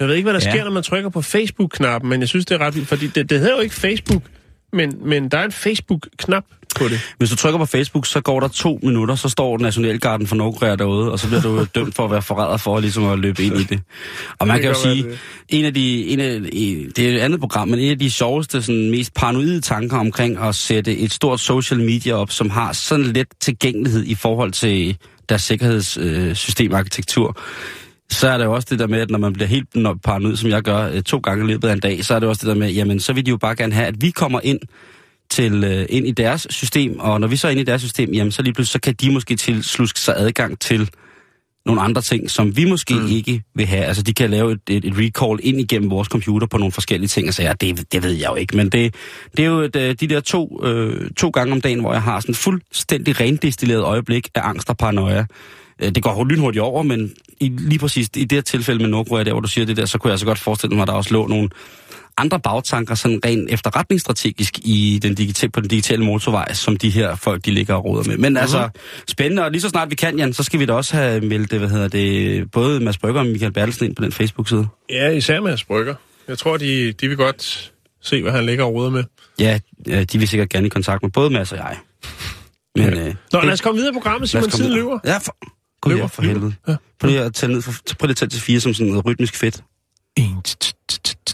[0.00, 0.52] Jeg ved ikke, hvad der ja.
[0.52, 3.30] sker, når man trykker på Facebook-knappen, men jeg synes, det er ret vildt, fordi det,
[3.30, 4.22] det hedder jo ikke Facebook
[4.72, 6.44] men, men der er en Facebook-knap
[6.78, 7.00] på det.
[7.18, 10.76] Hvis du trykker på Facebook, så går der to minutter, så står Nationalgarden for Nordkorea
[10.76, 13.56] derude, og så bliver du dømt for at være forræder for ligesom at løbe ind
[13.56, 13.80] i det.
[14.38, 15.04] Og man kan jo sige,
[15.48, 16.40] en af de, en af,
[16.96, 20.38] det er et andet program, men en af de sjoveste, sådan, mest paranoide tanker omkring
[20.38, 24.96] at sætte et stort social media op, som har sådan let tilgængelighed i forhold til
[25.28, 27.34] deres sikkerhedssystemarkitektur, øh,
[28.10, 29.68] så er det jo også det der med, at når man bliver helt
[30.04, 32.28] paranoid, som jeg gør øh, to gange i løbet af en dag, så er det
[32.28, 34.40] også det der med, jamen så vil de jo bare gerne have, at vi kommer
[34.42, 34.58] ind
[35.30, 38.10] til øh, ind i deres system, og når vi så er inde i deres system,
[38.10, 40.90] jamen så lige pludselig, så kan de måske tilsluske sig adgang til
[41.66, 43.06] nogle andre ting, som vi måske mm.
[43.06, 43.84] ikke vil have.
[43.84, 47.08] Altså, de kan lave et, et, et recall ind igennem vores computer på nogle forskellige
[47.08, 48.56] ting, og så ja, det, det ved jeg jo ikke.
[48.56, 48.94] Men det,
[49.36, 52.02] det er jo et, øh, de der to, øh, to gange om dagen, hvor jeg
[52.02, 55.24] har sådan fuldstændig rendestilleret øjeblik af angst og paranoia.
[55.82, 59.22] Øh, Det går lynhurtigt over, men i, lige præcis i det her tilfælde med Nordkorea,
[59.24, 60.94] der hvor du siger det der, så kunne jeg så godt forestille mig, at der
[60.94, 61.48] også lå nogle
[62.18, 67.14] andre bagtanker, sådan rent efterretningsstrategisk i den digitale, på den digitale motorvej, som de her
[67.16, 68.16] folk, de ligger og råder med.
[68.16, 68.40] Men uh-huh.
[68.40, 68.68] altså,
[69.08, 71.50] spændende, og lige så snart vi kan, Jan, så skal vi da også have meldt,
[71.50, 74.66] det, hvad hedder det, både Mads Brygger og Michael Bertelsen ind på den Facebook-side.
[74.90, 75.94] Ja, især med Brygger.
[76.28, 77.72] Jeg tror, de, de vil godt
[78.02, 79.04] se, hvad han ligger og roder med.
[79.38, 81.76] Ja, de vil sikkert gerne i kontakt med både Mads og jeg.
[82.76, 83.06] Men, Ja.
[83.08, 84.50] øh, Nå, lad os komme videre i programmet, Simon.
[84.50, 84.98] Tiden løber.
[85.04, 85.36] Ja, for,
[85.86, 86.54] Gud, Løber, ja, for helvede.
[86.68, 86.76] Ja.
[87.00, 89.06] Prøv lige at tage ned, for, prøv lige at tage til fire som sådan noget
[89.06, 89.62] rytmisk fedt.
[90.16, 90.24] 1,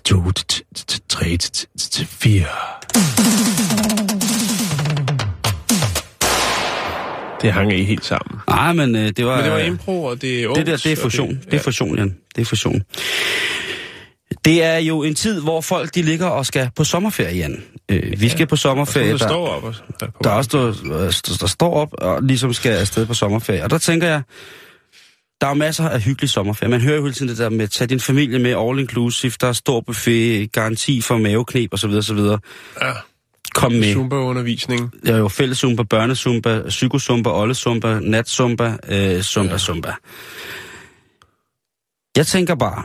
[0.05, 0.23] 2,
[1.09, 1.39] 3,
[2.07, 2.47] 4.
[7.43, 8.41] Det hang ikke helt sammen.
[8.49, 9.37] Nej, men øh, det var...
[9.37, 11.41] Men det var impro, og det er Det der, det er fusion.
[11.51, 12.17] Det er fusion, Jan.
[12.35, 12.83] Det er fusion.
[14.45, 17.63] Det er jo en tid, hvor folk de ligger og skal på sommerferie, Jan.
[17.89, 19.13] Øh, vi skal på sommerferie.
[19.13, 19.65] Der, Der, står op.
[19.65, 20.49] Og, der, der, er også,
[21.29, 23.65] der, der står op og ligesom skal afsted på sommerferie.
[23.65, 24.23] Og der tænker jeg,
[25.41, 26.71] der er masser af hyggelig sommerferie.
[26.71, 29.33] Man hører jo hele tiden det der med, at tage din familie med all inclusive,
[29.41, 31.91] der er stor buffet, garanti for mavekneb osv.
[31.91, 32.19] osv.
[32.19, 32.39] Ja,
[33.55, 33.95] Kom med.
[33.95, 34.93] Zumba-undervisning.
[35.07, 39.59] Der er jo fællesumba, børnesumba, psykosumba, ollesumba, natsumba, øh, sumba, ja.
[39.59, 39.93] sumba.
[42.17, 42.85] Jeg tænker bare,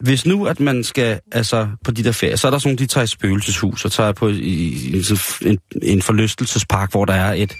[0.00, 2.78] hvis nu, at man skal, altså på de der ferier, så er der sådan nogle,
[2.78, 5.02] de tager i spøgelseshus, og tager på i,
[5.42, 7.52] en, en forlystelsespark, hvor der er et,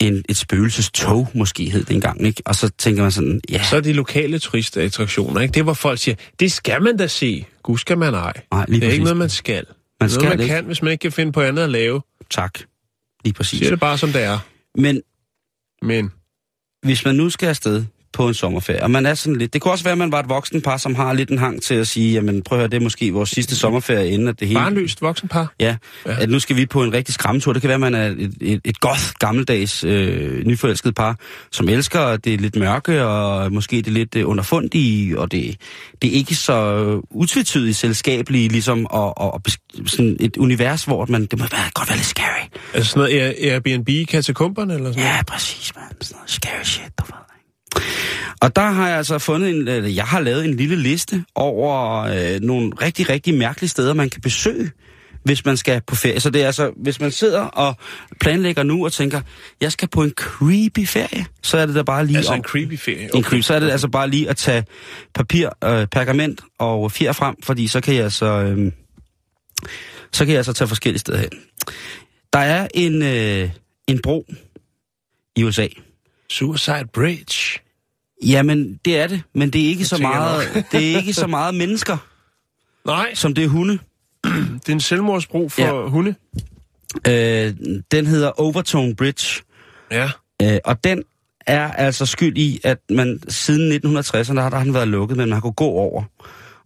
[0.00, 2.42] en, et spøgelsestog, måske hed det engang, ikke?
[2.46, 5.52] Og så tænker man sådan, ja, Så er de lokale turistattraktioner, ikke?
[5.52, 7.44] Det er, hvor folk siger, det skal man da se.
[7.62, 8.32] Gud skal man ej.
[8.52, 9.04] nej, lige Det er ikke præcis.
[9.04, 9.54] noget, man skal.
[9.54, 9.64] Man
[10.00, 10.54] det er skal noget, man ikke.
[10.54, 12.02] kan, hvis man ikke kan finde på andet at lave.
[12.30, 12.58] Tak.
[13.24, 13.58] Lige præcis.
[13.58, 14.38] Siger det bare, som det er.
[14.78, 15.02] Men
[15.82, 16.10] Men
[16.82, 17.84] hvis man nu skal afsted
[18.14, 19.52] på en sommerferie, og man er sådan lidt...
[19.52, 21.62] Det kunne også være, at man var et voksen par, som har lidt en hang
[21.62, 24.40] til at sige, jamen prøv at høre, det er måske vores sidste sommerferie, inden at
[24.40, 24.60] det hele...
[24.60, 25.54] barnløst voksenpar.
[25.60, 26.12] Ja, Ja.
[26.12, 27.52] ja, at nu skal vi på en rigtig skræmmetur.
[27.52, 31.16] Det kan være, at man er et, et, et godt, gammeldags, øh, nyforelsket par,
[31.52, 35.56] som elsker, det er lidt mørke, og måske det er lidt øh, underfundige, og det,
[36.02, 39.42] det er ikke så øh, utvetydigt selskabelige, ligesom, og, og, og
[39.86, 42.46] sådan et univers, hvor man, det må være, godt være lidt scary.
[42.74, 45.16] Altså sådan noget Air- Airbnb i katakomberne, eller sådan noget.
[45.16, 45.84] Ja, præcis, man.
[46.00, 47.23] Sådan noget scary shit, du ved.
[48.40, 52.40] Og der har jeg altså fundet en, jeg har lavet en lille liste over øh,
[52.40, 54.70] nogle rigtig, rigtig mærkelige steder, man kan besøge,
[55.24, 56.20] hvis man skal på ferie.
[56.20, 57.76] Så det er altså, hvis man sidder og
[58.20, 59.20] planlægger nu og tænker,
[59.60, 62.44] jeg skal på en creepy ferie, så er det da bare lige Altså om, en
[62.44, 63.10] creepy ferie.
[63.14, 64.64] en creep, så er det altså bare lige at tage
[65.14, 68.72] papir, øh, pergament og fjer frem, fordi så kan jeg så, øh,
[70.12, 71.30] så kan jeg så tage forskellige steder hen.
[72.32, 73.50] Der er en, øh,
[73.86, 74.26] en bro
[75.36, 75.66] i USA,
[76.30, 77.63] Suicide Bridge.
[78.26, 81.54] Jamen, det er det, men det er ikke, så meget, det er ikke så meget
[81.54, 81.96] mennesker,
[82.86, 83.78] Nej, som det er hunde.
[84.60, 85.88] det er en selvmordsbro for Ja.
[85.88, 86.14] hunde.
[87.08, 87.54] Øh,
[87.90, 89.42] den hedder Overtone Bridge,
[89.90, 90.10] Ja.
[90.42, 91.02] øh, og den
[91.46, 95.28] er altså skyld i, at man siden 1960'erne har, der har den været lukket, men
[95.28, 96.02] man har kunnet gå over.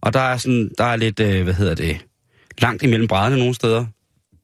[0.01, 1.97] Og der er sådan, der er lidt, øh, hvad hedder det,
[2.57, 3.85] langt imellem brædderne nogle steder.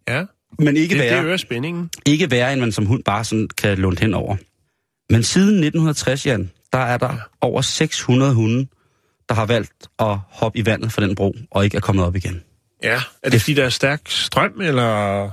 [0.08, 0.24] Ja,
[0.60, 1.90] Men ikke det, det værre, øger spændingen.
[2.06, 4.36] ikke værre, end man som hund bare sådan kan lunde hen over.
[5.10, 8.68] Men siden 1960, Jan, der er der over 600 hunde,
[9.30, 12.16] der har valgt at hoppe i vandet for den bro, og ikke er kommet op
[12.16, 12.42] igen.
[12.84, 13.02] Ja.
[13.24, 15.30] Er det fordi, der er stærk strøm, eller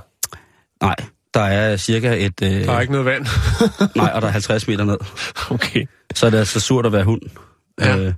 [0.83, 0.95] Nej,
[1.33, 2.41] der er cirka et...
[2.43, 3.25] Øh, der er ikke noget vand?
[3.95, 4.97] Nej, og der er 50 meter ned.
[5.51, 5.85] okay.
[6.15, 7.21] Så er det altså surt at være hund.
[7.81, 7.97] Ja.
[7.97, 8.13] Øh,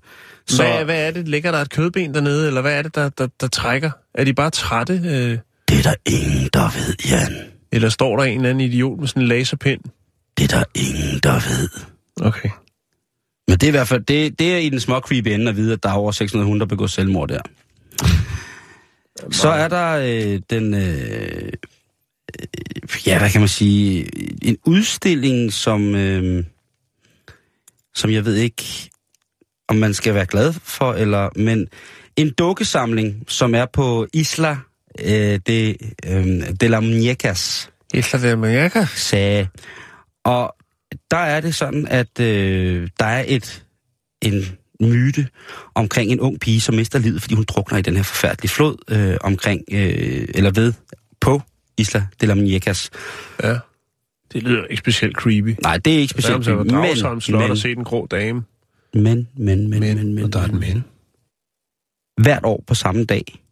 [0.47, 1.27] så Hvad, hvad er det?
[1.27, 3.91] Ligger der et kødben dernede, eller hvad er det, der, der, der trækker?
[4.13, 4.93] Er de bare trætte?
[4.93, 5.37] Øh,
[5.69, 7.35] det er der ingen, der ved, Jan.
[7.71, 9.81] eller står der en eller anden idiot med sådan en laserpind?
[10.37, 11.69] Det er der ingen, der ved.
[12.21, 12.49] Okay.
[13.47, 15.55] Men det er i hvert fald, det, det er i den små creepy ende at
[15.55, 17.41] vide, at der er over 600 hunde, der begår selvmord der.
[19.31, 21.51] Så er der øh, den, øh,
[22.39, 24.09] øh, ja, hvad kan man sige,
[24.41, 26.43] en udstilling, som, øh,
[27.95, 28.89] som jeg ved ikke,
[29.67, 31.67] om man skal være glad for, eller, men
[32.15, 34.57] en dukkesamling, som er på Isla
[34.99, 35.75] øh, de,
[36.05, 36.25] øh,
[36.61, 38.85] de la Muñecas Isla de America?
[38.85, 39.47] sagde.
[40.23, 40.54] Og
[41.11, 43.65] der er det sådan, at øh, der er et
[44.21, 45.27] en myte
[45.75, 48.77] omkring en ung pige, som mister livet, fordi hun drukner i den her forfærdelige flod
[48.87, 50.73] øh, omkring, øh, eller ved,
[51.21, 51.41] på
[51.77, 52.89] Isla de la Muñecas.
[53.43, 53.57] Ja.
[54.33, 55.55] Det lyder ikke specielt creepy.
[55.61, 58.43] Nej, det er ikke Specielt, specielt, men, Dragsholm Slot men, og se den grå dame.
[58.93, 60.83] men, men, men, men, men, men, og der er et men.
[62.21, 63.43] hvert år på samme dag,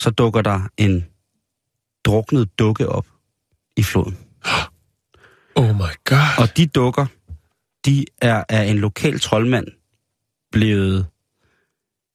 [0.00, 1.06] så dukker der en
[2.04, 3.06] druknet dukke op
[3.76, 4.18] i floden.
[5.56, 6.18] Oh my god.
[6.38, 7.06] Og de dukker,
[7.86, 9.66] de er af en lokal troldmand
[10.52, 11.06] blevet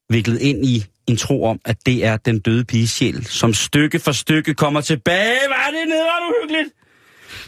[0.09, 3.99] viklet ind i en tro om, at det er den døde piges sjæl, som stykke
[3.99, 5.37] for stykke kommer tilbage.
[5.47, 6.69] Hvad er det nederen uhyggeligt?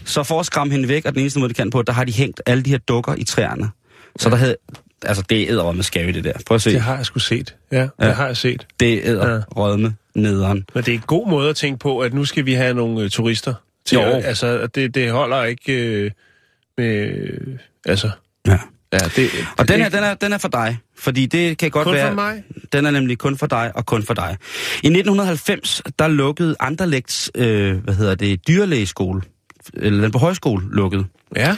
[0.05, 2.03] Så for at skræmme hende væk, og den eneste måde, de kan på, der har
[2.03, 3.69] de hængt alle de her dukker i træerne.
[4.19, 4.55] Så der havde...
[5.05, 6.33] Altså, det er æderrømme skæve, det der.
[6.45, 6.71] Prøv at se.
[6.73, 7.55] Det har jeg sgu set.
[7.71, 8.11] Ja, det Ja.
[8.11, 8.67] har jeg set.
[8.79, 10.65] Det er æderrømme nederen.
[10.75, 13.01] Men det er en god måde at tænke på, at nu skal vi have nogle
[13.03, 13.53] øh, turister.
[13.91, 14.01] Til, Jo.
[14.17, 16.11] at- Altså, det, det holder ikke øh,
[16.77, 17.11] med...
[17.85, 18.09] Altså,
[18.47, 18.59] Ja.
[18.93, 21.71] ja, det, Og den det, her, den er, den er for dig, fordi det kan
[21.71, 22.07] godt kun være...
[22.07, 22.43] for mig.
[22.73, 24.37] Den er nemlig kun for dig og kun for dig.
[24.83, 29.21] I 1990, der lukkede Anderlechts, øh, hvad hedder det, dyrlægeskole,
[29.73, 31.05] eller den på højskole lukkede.
[31.35, 31.55] Ja,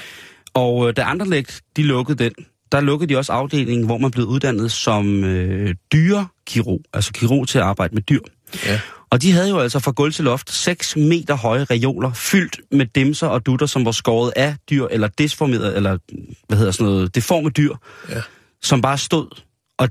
[0.53, 2.31] Og øh, da Anderlecht, de lukkede den,
[2.71, 7.57] der lukkede de også afdelingen, hvor man blev uddannet som øh, dyrekirurg, altså kirurg til
[7.57, 8.19] at arbejde med dyr.
[8.65, 8.79] ja.
[9.13, 12.85] Og de havde jo altså fra gulv til loft 6 meter høje reoler, fyldt med
[12.85, 15.97] dimser og dutter, som var skåret af dyr, eller disformeret, eller
[16.47, 17.75] hvad hedder sådan noget, deforme dyr,
[18.09, 18.21] Ja.
[18.61, 19.41] som bare stod.
[19.77, 19.89] Og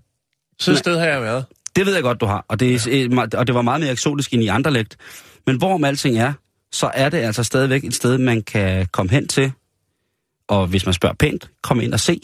[0.61, 1.45] Sådan et sted har jeg været.
[1.77, 2.45] det ved jeg godt, du har.
[2.49, 3.39] Og det, ja.
[3.39, 4.97] og det var meget mere eksotisk end i andre lægt.
[5.47, 6.33] Men hvorom alting er,
[6.73, 9.53] så er det altså stadigvæk et sted, man kan komme hen til.
[10.49, 12.21] Og hvis man spørger pænt, komme ind og se.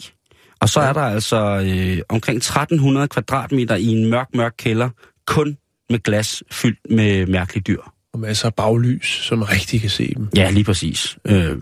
[0.59, 4.89] Og så er der altså øh, omkring 1300 kvadratmeter i en mørk, mørk kælder,
[5.27, 5.57] kun
[5.89, 7.81] med glas fyldt med mærkelige dyr.
[8.13, 10.27] Og masser af baglys, så man rigtig kan se dem.
[10.35, 11.17] Ja, lige præcis.
[11.25, 11.57] Øh,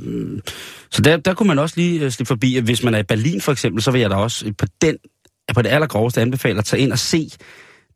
[0.92, 2.60] så der, der kunne man også lige øh, slippe forbi.
[2.60, 4.98] Hvis man er i Berlin for eksempel, så vil jeg da også på, den,
[5.54, 7.30] på det allergroveste anbefale at tage ind og se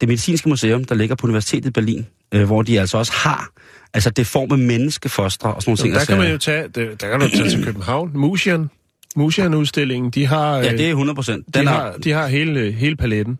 [0.01, 3.49] det medicinske museum, der ligger på Universitetet i Berlin, øh, hvor de altså også har
[3.93, 5.93] altså det form af menneskefostre og sådan nogle ting.
[5.95, 8.11] der kan man jo tage, der, der kan du tage til København.
[8.13, 8.69] Museum.
[9.15, 11.55] Museum-udstillingen, de har, Ja, øh, det er 100 procent.
[11.55, 13.39] de har, de har hele, hele paletten,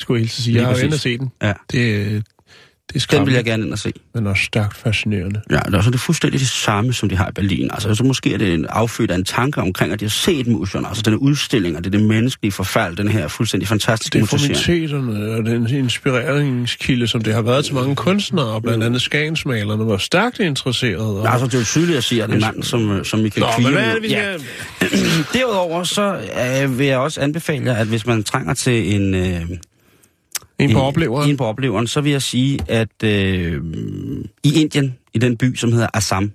[0.00, 0.56] skulle jeg hilse sige.
[0.56, 1.30] Jeg har jo og se den.
[1.42, 1.52] Ja.
[1.72, 2.22] Det, øh,
[2.92, 3.92] det er Den vil skræmmende, jeg gerne ind og se.
[4.14, 5.40] men også stærkt fascinerende.
[5.50, 7.70] Ja, det er, også, det er fuldstændig det samme, som de har i Berlin.
[7.72, 10.46] Altså, så måske er det en affødt af en tanke omkring, at de har set
[10.46, 10.88] museerne.
[10.88, 14.18] Altså, den udstilling, og det er det menneskelige forfald, den her fuldstændig fantastiske.
[14.20, 19.96] Deformiteterne og den inspireringskilde, som det har været til mange kunstnere, blandt andet skagensmalerne, var
[19.98, 21.22] stærkt interesserede.
[21.24, 23.40] Ja, altså, det er jo tydeligt at sige, at en mand som, øh, som Michael
[23.46, 23.72] Nå, Kvium...
[23.72, 24.32] men hvad er det, vi Ja.
[24.38, 24.98] skal...
[25.34, 26.20] Derudover så
[26.62, 29.14] øh, vil jeg også anbefale jer, at hvis man trænger til en...
[29.14, 29.40] Øh,
[30.60, 31.30] En på opleveren?
[31.30, 33.62] En på opleveren, så vil jeg sige, at øh,
[34.44, 36.32] i Indien, i den by, som hedder Assam,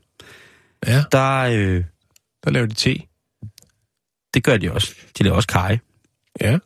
[0.87, 1.39] Ja, der...
[1.39, 1.83] Øh,
[2.43, 2.99] der laver de te.
[4.33, 4.95] det gør de også.
[5.17, 5.77] De laver også kaj.
[6.41, 6.57] Ja.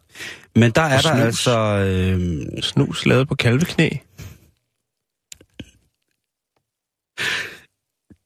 [0.55, 1.21] Men der er Og der snus.
[1.25, 1.59] altså...
[1.59, 3.89] Øh, Snus lavet på kalveknæ.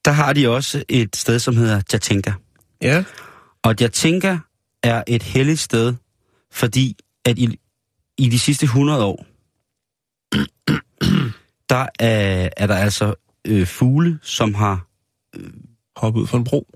[0.04, 2.32] der har de også et sted, som hedder Jatinka.
[2.82, 3.04] Ja.
[3.62, 4.36] Og Jatinka
[4.82, 5.94] er et helligt sted,
[6.52, 7.58] fordi at i,
[8.18, 9.26] i de sidste 100 år,
[11.70, 14.86] der er, er der altså øh, fugle, som har,
[15.96, 16.66] Hoppe ud fra en bro.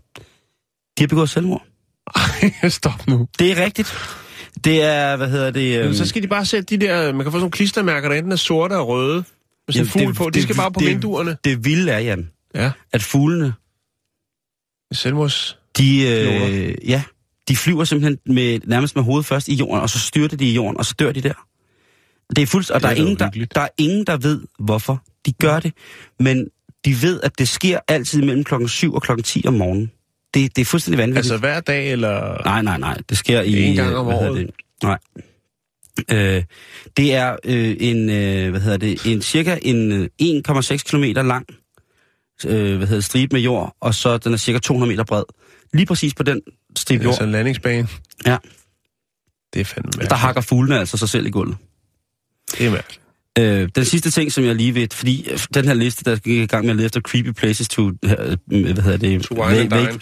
[0.98, 1.66] de har begået selvmord.
[2.68, 3.28] Stop nu.
[3.38, 3.94] Det er rigtigt.
[4.64, 5.70] Det er, hvad hedder det...
[5.72, 7.12] Jamen, øhm, så skal de bare sætte de der...
[7.12, 9.14] Man kan få sådan nogle klistermærker, der enten er sorte og røde.
[9.16, 9.24] Med
[9.74, 10.24] sådan en jamen, fugl det- på.
[10.24, 11.36] De det- skal bare på det- vinduerne.
[11.44, 12.72] Det vilde er, Jan, Ja.
[12.92, 13.54] at fuglene,
[14.92, 15.58] Selvmords...
[15.78, 17.02] de, øh, ja,
[17.48, 20.54] de flyver simpelthen med, nærmest med hovedet først i jorden, og så styrter de i
[20.54, 21.46] jorden, og så dør de der.
[22.36, 25.02] Det er fuldst, og er der er, ingen, der, der er ingen, der ved, hvorfor
[25.26, 25.72] de gør det.
[26.20, 26.48] Men
[26.84, 29.90] de ved, at det sker altid mellem klokken 7 og klokken 10 om morgenen.
[30.34, 31.32] Det, det er fuldstændig vanvittigt.
[31.32, 32.42] Altså hver dag, eller...
[32.44, 33.00] Nej, nej, nej.
[33.08, 33.62] Det sker i...
[33.62, 34.36] En gang øh, om året?
[34.36, 34.50] Det?
[34.82, 34.98] Nej.
[36.12, 36.44] Øh,
[36.96, 41.46] det er øh, en, øh, hvad hedder det, en cirka en øh, 1,6 km lang
[42.46, 45.24] øh, hvad hedder det, stribe med jord, og så den er cirka 200 meter bred.
[45.72, 46.40] Lige præcis på den
[46.76, 47.88] stribe jord, Altså en landingsbane.
[48.26, 48.36] Ja.
[49.54, 50.10] Det er fandme mærkeligt.
[50.10, 51.56] der hakker fuglene altså sig selv i gulvet.
[52.58, 53.00] Det er mærkeligt.
[53.38, 56.38] Øh, den sidste ting, som jeg lige ved, fordi øh, den her liste, der gik
[56.38, 57.92] i gang med at lede efter creepy places to, øh,
[58.48, 59.98] hvad hedder det, To va- vac-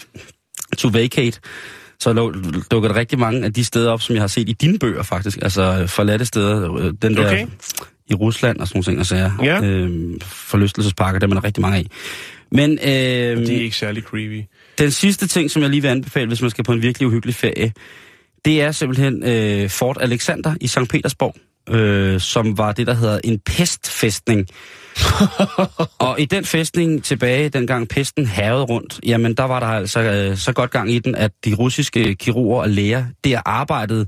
[0.77, 1.39] to vacate,
[1.99, 2.13] så
[2.71, 5.03] dukker der rigtig mange af de steder op, som jeg har set i dine bøger
[5.03, 7.47] faktisk, altså øh, forladte steder, den der Okay.
[8.09, 9.31] i Rusland og sådan nogle ting, og sager.
[9.43, 9.61] Ja.
[9.63, 11.85] Øh, forlystelsesparker, dem er der rigtig mange af.
[12.51, 14.43] Men øh, Det er ikke særlig creepy.
[14.77, 17.35] Den sidste ting, som jeg lige vil anbefale, hvis man skal på en virkelig uhyggelig
[17.35, 17.73] ferie,
[18.45, 20.89] det er simpelthen øh, Fort Alexander i St.
[20.89, 21.35] Petersborg,
[21.75, 24.47] øh, som var det, der hedder en pestfæstning.
[26.07, 30.37] og i den fæstning tilbage, dengang pesten havede rundt, jamen der var der altså øh,
[30.37, 34.07] så godt gang i den, at de russiske kirurger og læger der arbejdede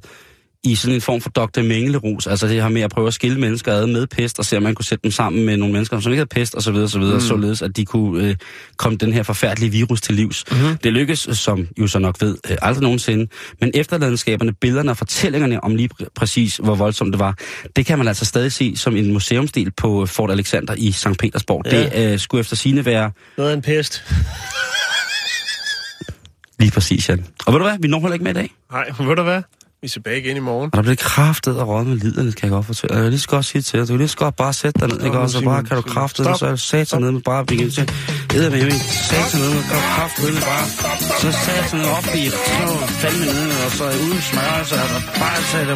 [0.64, 1.62] i sådan en form for Dr.
[1.62, 4.57] Mengelerus, altså det her med at prøve at skille mennesker ad med pest, og se
[4.57, 6.72] om man kunne sætte dem sammen med nogle mennesker, som ikke havde pest, og så
[6.72, 7.22] videre, så videre, mm.
[7.22, 8.36] således at de kunne øh,
[8.78, 10.43] komme den her forfærdelige virus til livs.
[10.51, 10.78] Mm-hmm.
[10.78, 13.28] Det lykkedes, som jo så nok ved, øh, aldrig nogensinde,
[13.62, 17.38] men efterladenskaberne, billederne og fortællingerne om lige pr- præcis, hvor voldsomt det var,
[17.76, 21.07] det kan man altså stadig se som en museumsdel på Fort Alexander i St.
[21.20, 21.62] Petersborg.
[21.66, 21.84] Ja.
[21.84, 24.03] Det øh, skulle efter sine være Noget af en pest.
[26.60, 27.26] Lige præcis, Jan.
[27.45, 28.49] Og ved du hvad, vi når heller ikke med i dag.
[28.72, 29.41] Nej, ved du hvad?
[29.82, 30.70] Vi er tilbage igen i morgen.
[30.74, 32.96] Og der bliver kraftet og råd med liderne, kan jeg godt fortælle.
[32.96, 34.80] Jeg vil lige så godt sige til dig, du vil lige så godt bare sætte
[34.80, 35.18] dig ned, ikke?
[35.18, 37.90] nu, Og bare kan du kraftet, så er du sat ned med bare begynde til.
[38.36, 40.66] Æder med mig, sat ned med bare kraftet med bare.
[41.22, 42.68] Så sat ned op i, så
[43.02, 45.76] fandme ned, og så uden smørelse, og bare sætte